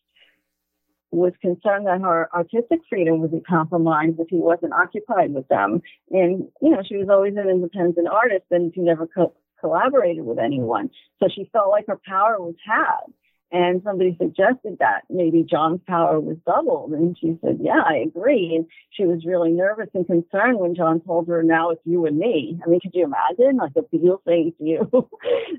[1.11, 5.81] was concerned that her artistic freedom would be compromised if he wasn't occupied with them.
[6.11, 10.39] And, you know, she was always an independent artist and she never co- collaborated with
[10.39, 10.91] anyone.
[11.21, 13.13] So she felt like her power was halved.
[13.51, 16.93] And somebody suggested that maybe John's power was doubled.
[16.93, 18.55] And she said, Yeah, I agree.
[18.55, 22.19] And she was really nervous and concerned when John told her, Now it's you and
[22.19, 22.61] me.
[22.63, 23.57] I mean, could you imagine?
[23.57, 24.91] Like a Beatle saying to you,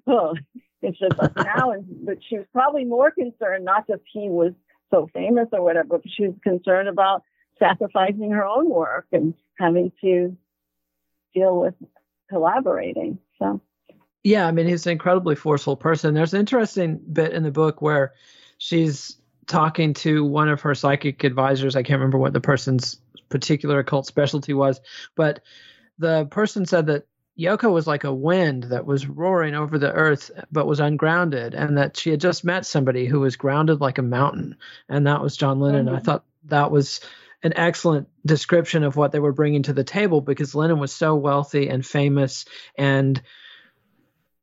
[0.07, 0.35] Oh,
[0.83, 1.71] it's just us now.
[1.71, 4.53] And, but she was probably more concerned, not just he was
[4.91, 7.23] so famous or whatever, but she was concerned about
[7.57, 10.35] sacrificing her own work and having to
[11.33, 11.75] deal with
[12.29, 13.19] collaborating.
[13.37, 13.61] So.
[14.23, 16.13] Yeah, I mean, he's an incredibly forceful person.
[16.13, 18.13] There's an interesting bit in the book where
[18.57, 19.17] she's
[19.47, 21.75] talking to one of her psychic advisors.
[21.75, 24.81] I can't remember what the person's particular occult specialty was,
[25.15, 25.41] but
[25.97, 27.05] the person said that
[27.39, 31.77] Yoko was like a wind that was roaring over the earth but was ungrounded, and
[31.77, 34.57] that she had just met somebody who was grounded like a mountain,
[34.89, 35.85] and that was John Lennon.
[35.85, 35.95] Mm-hmm.
[35.95, 36.99] I thought that was
[37.41, 41.15] an excellent description of what they were bringing to the table because Lennon was so
[41.15, 42.43] wealthy and famous
[42.77, 43.21] and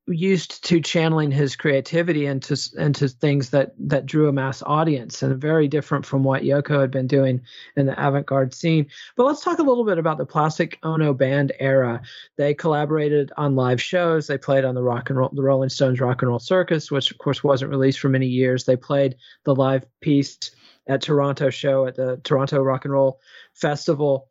[0.09, 5.41] used to channeling his creativity into into things that that drew a mass audience and
[5.41, 7.41] very different from what Yoko had been doing
[7.77, 8.87] in the avant-garde scene.
[9.17, 12.03] But let's talk a little bit about the Plastic Ono band era.
[12.37, 14.27] They collaborated on live shows.
[14.27, 17.11] They played on the rock and roll the Rolling Stones Rock and Roll Circus, which
[17.11, 18.65] of course wasn't released for many years.
[18.65, 20.39] They played the live peace
[20.87, 23.19] at Toronto show at the Toronto Rock and Roll
[23.55, 24.29] Festival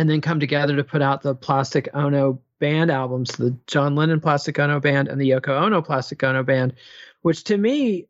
[0.00, 4.18] and then come together to put out the Plastic Ono band albums, the John Lennon
[4.18, 6.72] Plastic Ono Band and the Yoko Ono Plastic Ono Band,
[7.20, 8.08] which to me,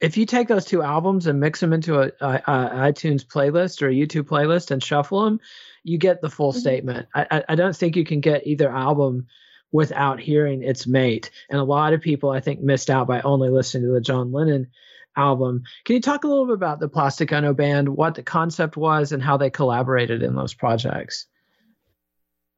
[0.00, 3.82] if you take those two albums and mix them into a, a, a iTunes playlist
[3.82, 5.38] or a YouTube playlist and shuffle them,
[5.84, 6.60] you get the full mm-hmm.
[6.60, 7.08] statement.
[7.14, 9.26] I, I don't think you can get either album
[9.70, 11.30] without hearing its mate.
[11.50, 14.32] And a lot of people, I think, missed out by only listening to the John
[14.32, 14.68] Lennon
[15.18, 15.62] album.
[15.84, 19.12] Can you talk a little bit about the Plastic Ono Band, what the concept was,
[19.12, 21.26] and how they collaborated in those projects?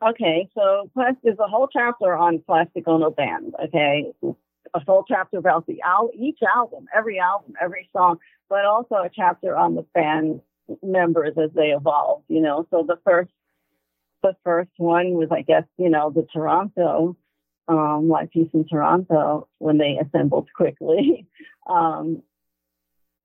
[0.07, 3.55] Okay, so there's a whole chapter on Plastic Ono Band.
[3.67, 8.97] Okay, a whole chapter about the al- each album, every album, every song, but also
[8.97, 10.41] a chapter on the band
[10.83, 12.25] members as they evolved.
[12.29, 13.31] You know, so the first
[14.23, 17.17] the first one was, I guess, you know, the Toronto
[17.71, 21.27] um, Live Peace in Toronto when they assembled quickly.
[21.69, 22.23] um,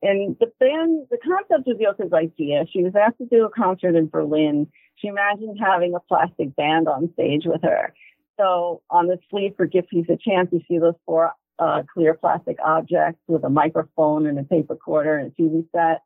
[0.02, 2.66] and the band, the concept was Yoko's idea.
[2.72, 6.88] She was asked to do a concert in Berlin she imagined having a plastic band
[6.88, 7.94] on stage with her.
[8.40, 12.14] So on the sleeve for Give Peace a Chance, you see those four uh, clear
[12.14, 16.02] plastic objects with a microphone and a tape recorder and a TV set.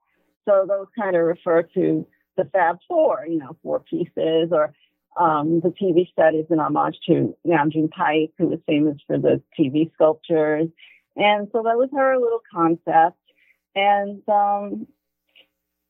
[0.48, 4.74] So those kind of refer to the Fab Four, you know, four pieces, or
[5.20, 9.42] um, the TV set is an homage to Nam Paik, who was famous for the
[9.60, 10.68] TV sculptures.
[11.16, 13.18] And so that was her little concept.
[13.76, 14.88] And um,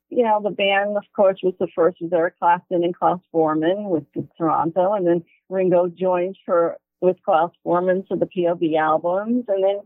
[0.10, 3.90] you know, the band, of course, was the first was Eric Clapton and Klaus Voormann
[3.90, 4.06] with
[4.38, 9.80] Toronto, and then Ringo joined for with Klaus Voormann for the POB albums, and then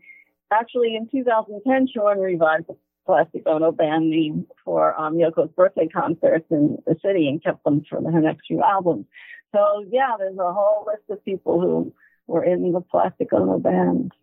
[0.52, 6.46] actually in 2010, Sean revived the Plastic Ono band name for um, Yoko's birthday concerts
[6.50, 9.06] in the city and kept them for her next few albums.
[9.54, 11.94] So yeah, there's a whole list of people who
[12.28, 14.14] were in the Plastic Ono band.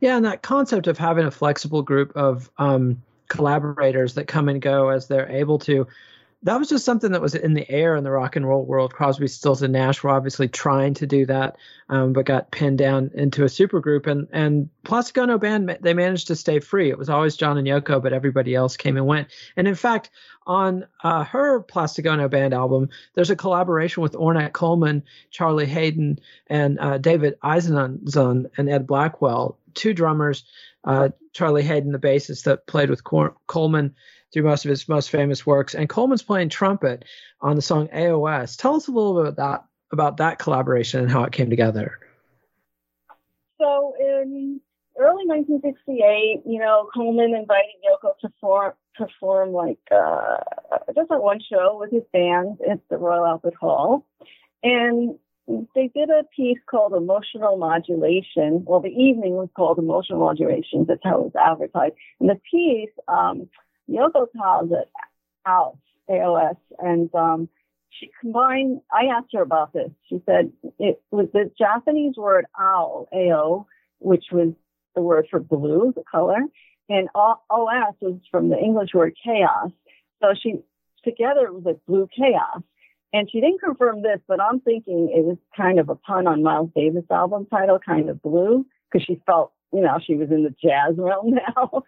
[0.00, 4.60] Yeah, and that concept of having a flexible group of um, collaborators that come and
[4.60, 5.86] go as they're able to.
[6.44, 8.94] That was just something that was in the air in the rock and roll world.
[8.94, 11.56] Crosby, Stills, and Nash were obviously trying to do that,
[11.88, 14.06] um, but got pinned down into a supergroup.
[14.06, 16.90] And and Plastic Band they managed to stay free.
[16.90, 19.26] It was always John and Yoko, but everybody else came and went.
[19.56, 20.10] And in fact,
[20.46, 26.20] on uh, her Plastic Ono Band album, there's a collaboration with Ornette Coleman, Charlie Haden,
[26.46, 30.44] and uh, David Izenzon and Ed Blackwell, two drummers
[30.84, 33.94] uh, Charlie Haden, the bassist that played with Cor- Coleman
[34.32, 37.04] through most of his most famous works, and Coleman's playing trumpet
[37.40, 38.56] on the song AOS.
[38.56, 41.98] Tell us a little bit about that, about that collaboration and how it came together.
[43.58, 44.60] So in
[44.98, 50.38] early 1968, you know, Coleman invited Yoko to perform, perform like uh,
[50.94, 54.06] just like one show with his band at the Royal Albert Hall,
[54.62, 55.18] and
[55.74, 58.64] they did a piece called Emotional Modulation.
[58.66, 60.84] Well, the evening was called Emotional Modulation.
[60.86, 61.94] That's how it was advertised.
[62.20, 63.48] And the piece, um,
[63.88, 64.90] Yoko called it
[65.46, 65.78] out,
[66.10, 66.56] AOS.
[66.78, 67.48] And um,
[67.88, 69.90] she combined, I asked her about this.
[70.08, 73.66] She said it was the Japanese word ao, AO,
[74.00, 74.52] which was
[74.94, 76.40] the word for blue, the color.
[76.90, 79.70] And OS was from the English word chaos.
[80.20, 80.56] So she,
[81.04, 82.62] together it was like blue chaos.
[83.12, 86.42] And she didn't confirm this, but I'm thinking it was kind of a pun on
[86.42, 90.44] Miles Davis' album title, kind of blue, because she felt, you know, she was in
[90.44, 91.84] the jazz realm now.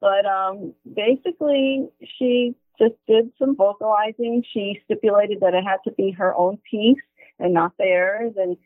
[0.00, 4.42] but um, basically, she just did some vocalizing.
[4.52, 7.02] She stipulated that it had to be her own piece
[7.38, 8.32] and not theirs.
[8.36, 8.56] And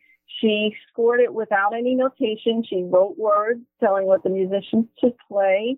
[0.41, 2.65] she scored it without any notation.
[2.69, 5.77] She wrote words telling what the musicians should play.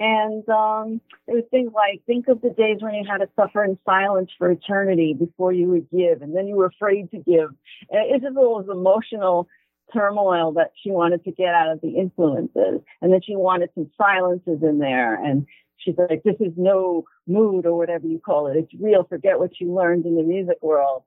[0.00, 3.64] And um, it was things like, think of the days when you had to suffer
[3.64, 7.50] in silence for eternity before you would give, and then you were afraid to give.
[7.90, 9.48] And just was emotional
[9.92, 12.80] turmoil that she wanted to get out of the influences.
[13.00, 15.14] And then she wanted some silences in there.
[15.14, 15.46] And
[15.78, 18.56] she's like, this is no mood or whatever you call it.
[18.56, 19.04] It's real.
[19.04, 21.04] Forget what you learned in the music world.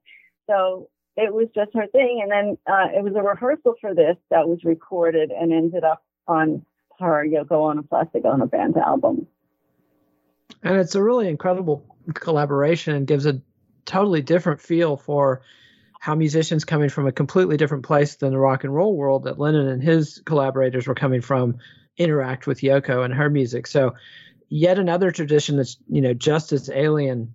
[0.49, 2.21] So it was just her thing.
[2.23, 6.03] And then uh, it was a rehearsal for this that was recorded and ended up
[6.27, 6.65] on
[7.01, 9.27] her Yoko Ono Plastic Ono Band album.
[10.63, 11.83] And it's a really incredible
[12.13, 13.41] collaboration and gives a
[13.85, 15.41] totally different feel for
[15.99, 19.39] how musicians coming from a completely different place than the rock and roll world that
[19.39, 21.57] Lennon and his collaborators were coming from
[21.97, 23.67] interact with Yoko and her music.
[23.67, 23.95] So
[24.49, 27.33] yet another tradition that's, you know, just as alien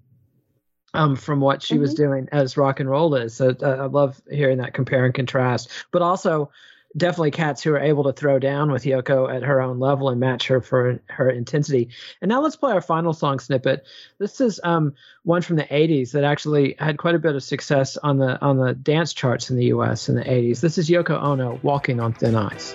[0.94, 1.82] um, from what she mm-hmm.
[1.82, 3.34] was doing as rock and roll is.
[3.34, 6.50] So uh, I love hearing that compare and contrast, but also
[6.96, 10.20] definitely cats who are able to throw down with Yoko at her own level and
[10.20, 11.88] match her for her intensity.
[12.20, 13.86] And now let's play our final song snippet.
[14.18, 17.96] This is um, one from the 80s that actually had quite a bit of success
[17.96, 20.60] on the on the dance charts in the US in the 80s.
[20.60, 22.74] This is Yoko Ono walking on thin ice.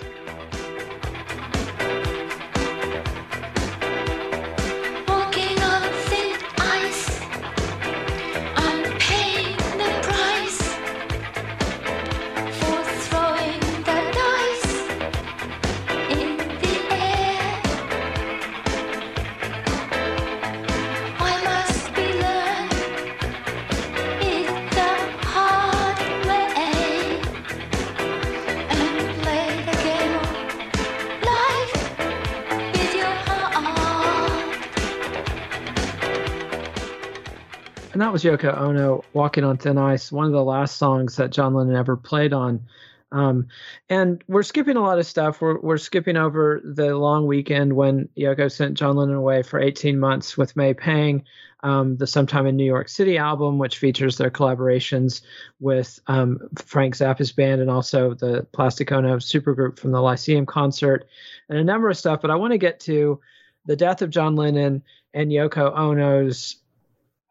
[38.02, 41.54] That was Yoko Ono, Walking on Thin Ice, one of the last songs that John
[41.54, 42.66] Lennon ever played on.
[43.12, 43.46] Um,
[43.88, 45.40] and we're skipping a lot of stuff.
[45.40, 50.00] We're, we're skipping over the long weekend when Yoko sent John Lennon away for 18
[50.00, 51.22] months with May Pang,
[51.62, 55.22] um, the Sometime in New York City album, which features their collaborations
[55.60, 61.06] with um, Frank Zappa's band and also the Plastic Ono supergroup from the Lyceum concert,
[61.48, 62.20] and a number of stuff.
[62.20, 63.20] But I want to get to
[63.66, 64.82] the death of John Lennon
[65.14, 66.56] and Yoko Ono's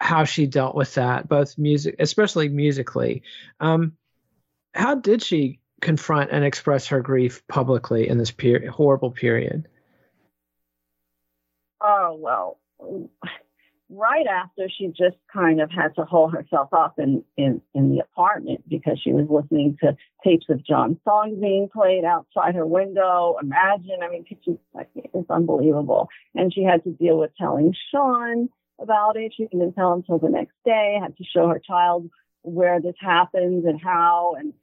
[0.01, 3.21] how she dealt with that, both music, especially musically.
[3.59, 3.93] Um,
[4.73, 9.67] how did she confront and express her grief publicly in this period, horrible period?
[11.81, 12.59] Oh well,
[13.89, 17.99] right after she just kind of had to hold herself up in in in the
[17.99, 23.35] apartment because she was listening to tapes of John songs being played outside her window.
[23.39, 28.49] Imagine, I mean, it's unbelievable, and she had to deal with telling Sean
[28.81, 29.33] about it.
[29.35, 30.97] She didn't tell until the next day.
[31.01, 32.09] Had to show her child
[32.43, 34.53] where this happens and how, and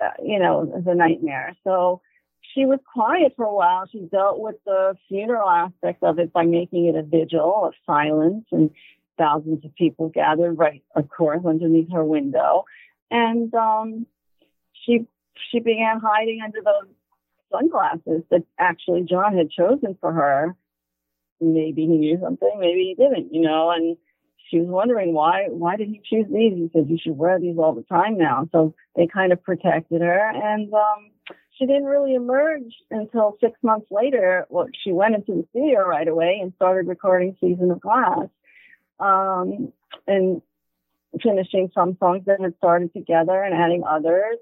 [0.00, 1.56] uh, you know, a nightmare.
[1.64, 2.00] So
[2.54, 3.86] she was quiet for a while.
[3.90, 8.44] She dealt with the funeral aspect of it by making it a vigil of silence,
[8.52, 8.70] and
[9.16, 12.64] thousands of people gathered right, of course, underneath her window.
[13.10, 14.06] And um,
[14.84, 15.06] she
[15.50, 16.90] she began hiding under those
[17.52, 20.54] sunglasses that actually John had chosen for her
[21.52, 23.96] maybe he knew something, maybe he didn't, you know, and
[24.50, 26.52] she was wondering why why did he choose these?
[26.54, 28.48] He said you should wear these all the time now.
[28.52, 31.10] So they kind of protected her and um
[31.58, 34.44] she didn't really emerge until six months later.
[34.48, 38.28] Well, she went into the studio right away and started recording Season of Glass.
[39.00, 39.72] Um
[40.06, 40.42] and
[41.22, 44.36] finishing some songs that had started together and adding others.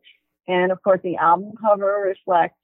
[0.49, 2.59] And of course the album cover reflects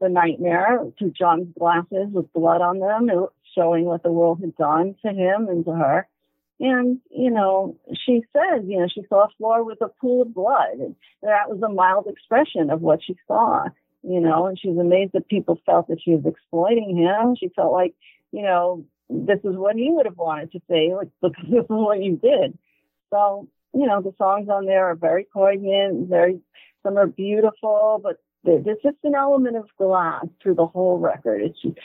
[0.00, 3.08] the nightmare to John's glasses with blood on them
[3.54, 6.08] showing what the world had done to him and to her.
[6.60, 7.76] And, you know,
[8.06, 10.78] she says, you know, she saw a floor with a pool of blood.
[10.78, 13.64] And that was a mild expression of what she saw,
[14.02, 17.34] you know, and she was amazed that people felt that she was exploiting him.
[17.38, 17.94] She felt like,
[18.30, 20.94] you know, this is what he would have wanted to say.
[20.94, 22.56] Like, look, this is what you did.
[23.10, 26.40] So, you know, the songs on there are very poignant, very,
[26.84, 31.42] some are beautiful, but there's just an element of glass through the whole record.
[31.42, 31.78] It's just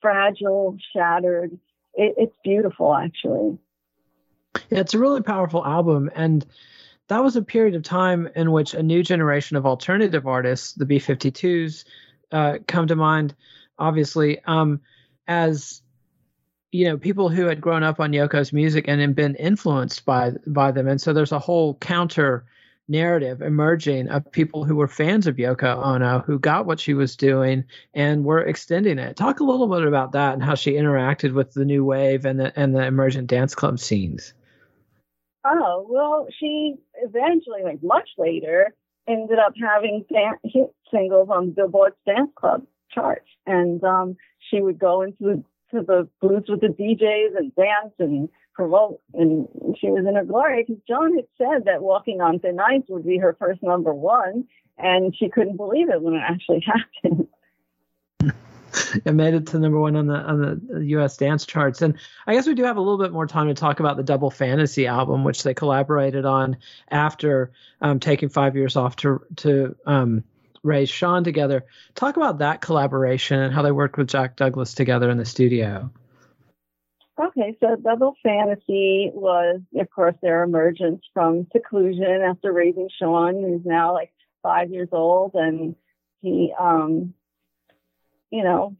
[0.00, 1.52] fragile, shattered.
[1.94, 3.58] It, it's beautiful, actually.
[4.70, 6.10] Yeah, it's a really powerful album.
[6.14, 6.44] And
[7.08, 10.86] that was a period of time in which a new generation of alternative artists, the
[10.86, 11.84] B 52s,
[12.32, 13.34] uh, come to mind,
[13.78, 14.80] obviously, um,
[15.28, 15.82] as
[16.72, 20.72] you know people who had grown up on Yoko's music and been influenced by by
[20.72, 22.44] them, and so there's a whole counter
[22.88, 27.16] narrative emerging of people who were fans of Yoko Ono who got what she was
[27.16, 27.64] doing
[27.94, 29.16] and were extending it.
[29.16, 32.38] Talk a little bit about that and how she interacted with the new wave and
[32.38, 34.34] the and the emergent dance club scenes.
[35.44, 38.74] Oh well, she eventually, like much later,
[39.08, 42.62] ended up having dan- hit singles on Billboard's dance club
[42.92, 44.16] charts, and um,
[44.50, 49.00] she would go into the to the booths with the DJs and dance and promote.
[49.14, 49.46] And
[49.78, 53.06] she was in her glory because John had said that Walking on Thin Ice would
[53.06, 54.46] be her first number one,
[54.78, 56.64] and she couldn't believe it when it actually
[57.04, 57.28] happened.
[59.04, 61.16] it made it to number one on the on the U.S.
[61.18, 61.96] dance charts, and
[62.26, 64.30] I guess we do have a little bit more time to talk about the Double
[64.30, 66.56] Fantasy album, which they collaborated on
[66.90, 70.24] after um, taking five years off to to um,
[70.62, 71.64] raise Sean together.
[71.94, 75.90] Talk about that collaboration and how they worked with Jack Douglas together in the studio.
[77.18, 83.64] Okay, so Double Fantasy was, of course, their emergence from seclusion after raising Sean, who's
[83.64, 84.12] now like
[84.42, 85.74] five years old, and
[86.20, 87.14] he, um,
[88.30, 88.76] you know,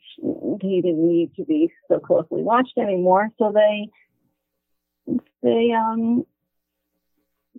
[0.61, 3.30] he didn't need to be so closely watched anymore.
[3.39, 3.89] So they,
[5.43, 6.26] they, um,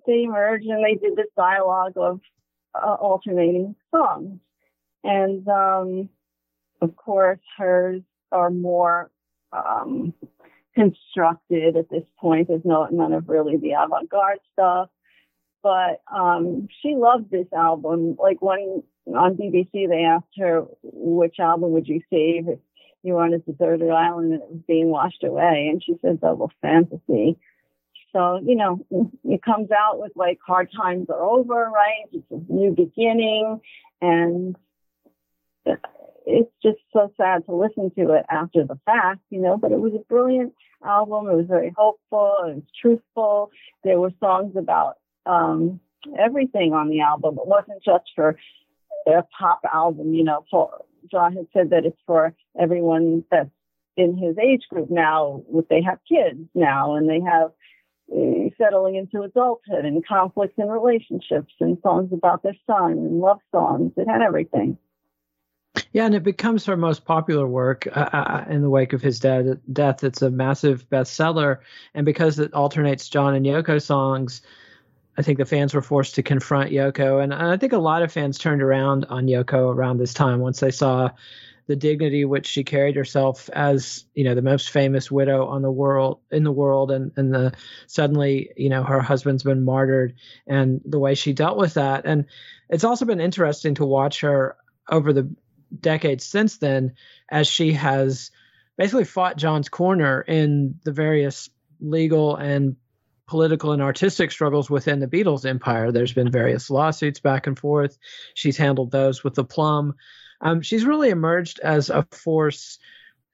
[0.06, 2.20] they emerged and they did this dialogue of
[2.76, 4.40] uh, alternating songs,
[5.04, 6.10] and um,
[6.82, 9.10] of course, hers are more.
[9.52, 10.14] Um,
[10.78, 12.48] constructed at this point.
[12.48, 14.90] There's no none of really the avant-garde stuff.
[15.64, 18.16] But um, she loved this album.
[18.20, 22.60] Like when on BBC they asked her which album would you save if
[23.02, 26.22] you were on a deserted island and it was being washed away, and she said
[26.22, 27.38] Double Fantasy.
[28.14, 28.86] So you know
[29.24, 32.06] it comes out with like hard times are over, right?
[32.12, 33.62] It's a new beginning,
[34.00, 34.56] and
[36.28, 39.80] it's just so sad to listen to it after the fact, you know, but it
[39.80, 40.54] was a brilliant
[40.86, 41.28] album.
[41.30, 42.36] It was very hopeful.
[42.48, 43.52] It was truthful.
[43.86, 45.80] There were songs about um,
[46.20, 47.38] everything on the album.
[47.40, 48.38] It wasn't just for
[49.08, 50.44] a pop album, you know.
[50.52, 53.50] For, John had said that it's for everyone that's
[53.96, 55.44] in his age group now.
[55.70, 57.52] They have kids now, and they have
[58.14, 63.40] uh, settling into adulthood and conflicts in relationships and songs about their son and love
[63.54, 63.94] songs.
[63.96, 64.78] It had everything.
[65.94, 69.20] Yeah, and it becomes her most popular work uh, uh, in the wake of his
[69.20, 70.04] dead, death.
[70.04, 71.60] It's a massive bestseller,
[71.94, 74.42] and because it alternates John and Yoko songs,
[75.18, 78.12] I think the fans were forced to confront Yoko, and I think a lot of
[78.12, 81.10] fans turned around on Yoko around this time once they saw
[81.68, 85.72] the dignity which she carried herself as you know the most famous widow on the
[85.72, 87.54] world in the world and and the
[87.88, 90.16] suddenly you know her husband's been martyred
[90.48, 92.26] and the way she dealt with that and
[92.70, 94.56] it's also been interesting to watch her
[94.90, 95.30] over the
[95.80, 96.94] decades since then
[97.30, 98.32] as she has
[98.78, 101.50] basically fought John's corner in the various
[101.80, 102.76] legal and
[103.28, 105.92] political and artistic struggles within the Beatles empire.
[105.92, 107.98] There's been various lawsuits back and forth.
[108.34, 109.96] She's handled those with the plum.
[110.40, 112.80] Um, she's really emerged as a force,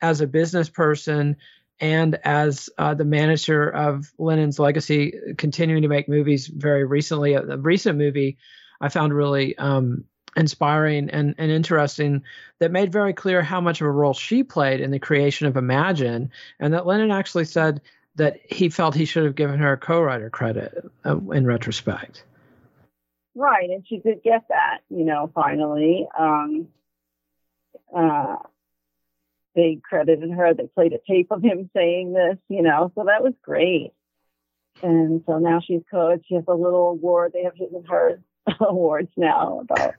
[0.01, 1.37] as a business person,
[1.79, 7.33] and as uh, the manager of Lennon's legacy, continuing to make movies very recently.
[7.33, 8.37] A, a recent movie
[8.81, 10.05] I found really um,
[10.35, 12.23] inspiring and, and interesting
[12.59, 15.57] that made very clear how much of a role she played in the creation of
[15.57, 17.81] Imagine, and that Lennon actually said
[18.15, 22.23] that he felt he should have given her a co-writer credit uh, in retrospect.
[23.35, 26.07] Right, and she did get that, you know, finally.
[26.17, 26.67] Um,
[27.95, 28.35] uh,
[29.55, 30.53] they credited her.
[30.53, 33.91] They played a tape of him saying this, you know, so that was great.
[34.81, 36.25] And so now she's coach.
[36.27, 37.31] She has a little award.
[37.33, 38.19] They have given her
[38.59, 39.95] awards now about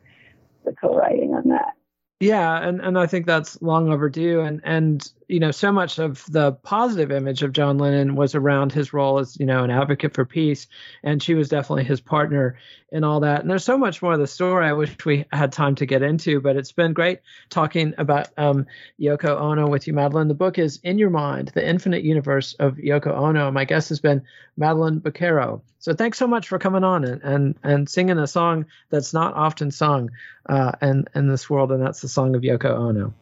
[0.64, 1.74] the co-writing on that.
[2.20, 4.40] Yeah, and, and I think that's long overdue.
[4.40, 8.72] And and you know, so much of the positive image of John Lennon was around
[8.72, 10.66] his role as, you know, an advocate for peace.
[11.02, 12.58] And she was definitely his partner
[12.92, 13.40] in all that.
[13.40, 16.02] And there's so much more of the story I wish we had time to get
[16.02, 18.66] into, but it's been great talking about um,
[19.00, 20.28] Yoko Ono with you, Madeline.
[20.28, 23.50] The book is In Your Mind, The Infinite Universe of Yoko Ono.
[23.50, 24.22] My guest has been
[24.56, 25.62] Madeline Bocaro.
[25.78, 29.34] So thanks so much for coming on and, and, and singing a song that's not
[29.34, 30.10] often sung
[30.48, 33.14] uh, in, in this world, and that's the song of Yoko Ono.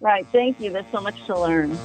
[0.00, 0.26] Right.
[0.32, 0.70] Thank you.
[0.70, 1.78] There's so much to learn.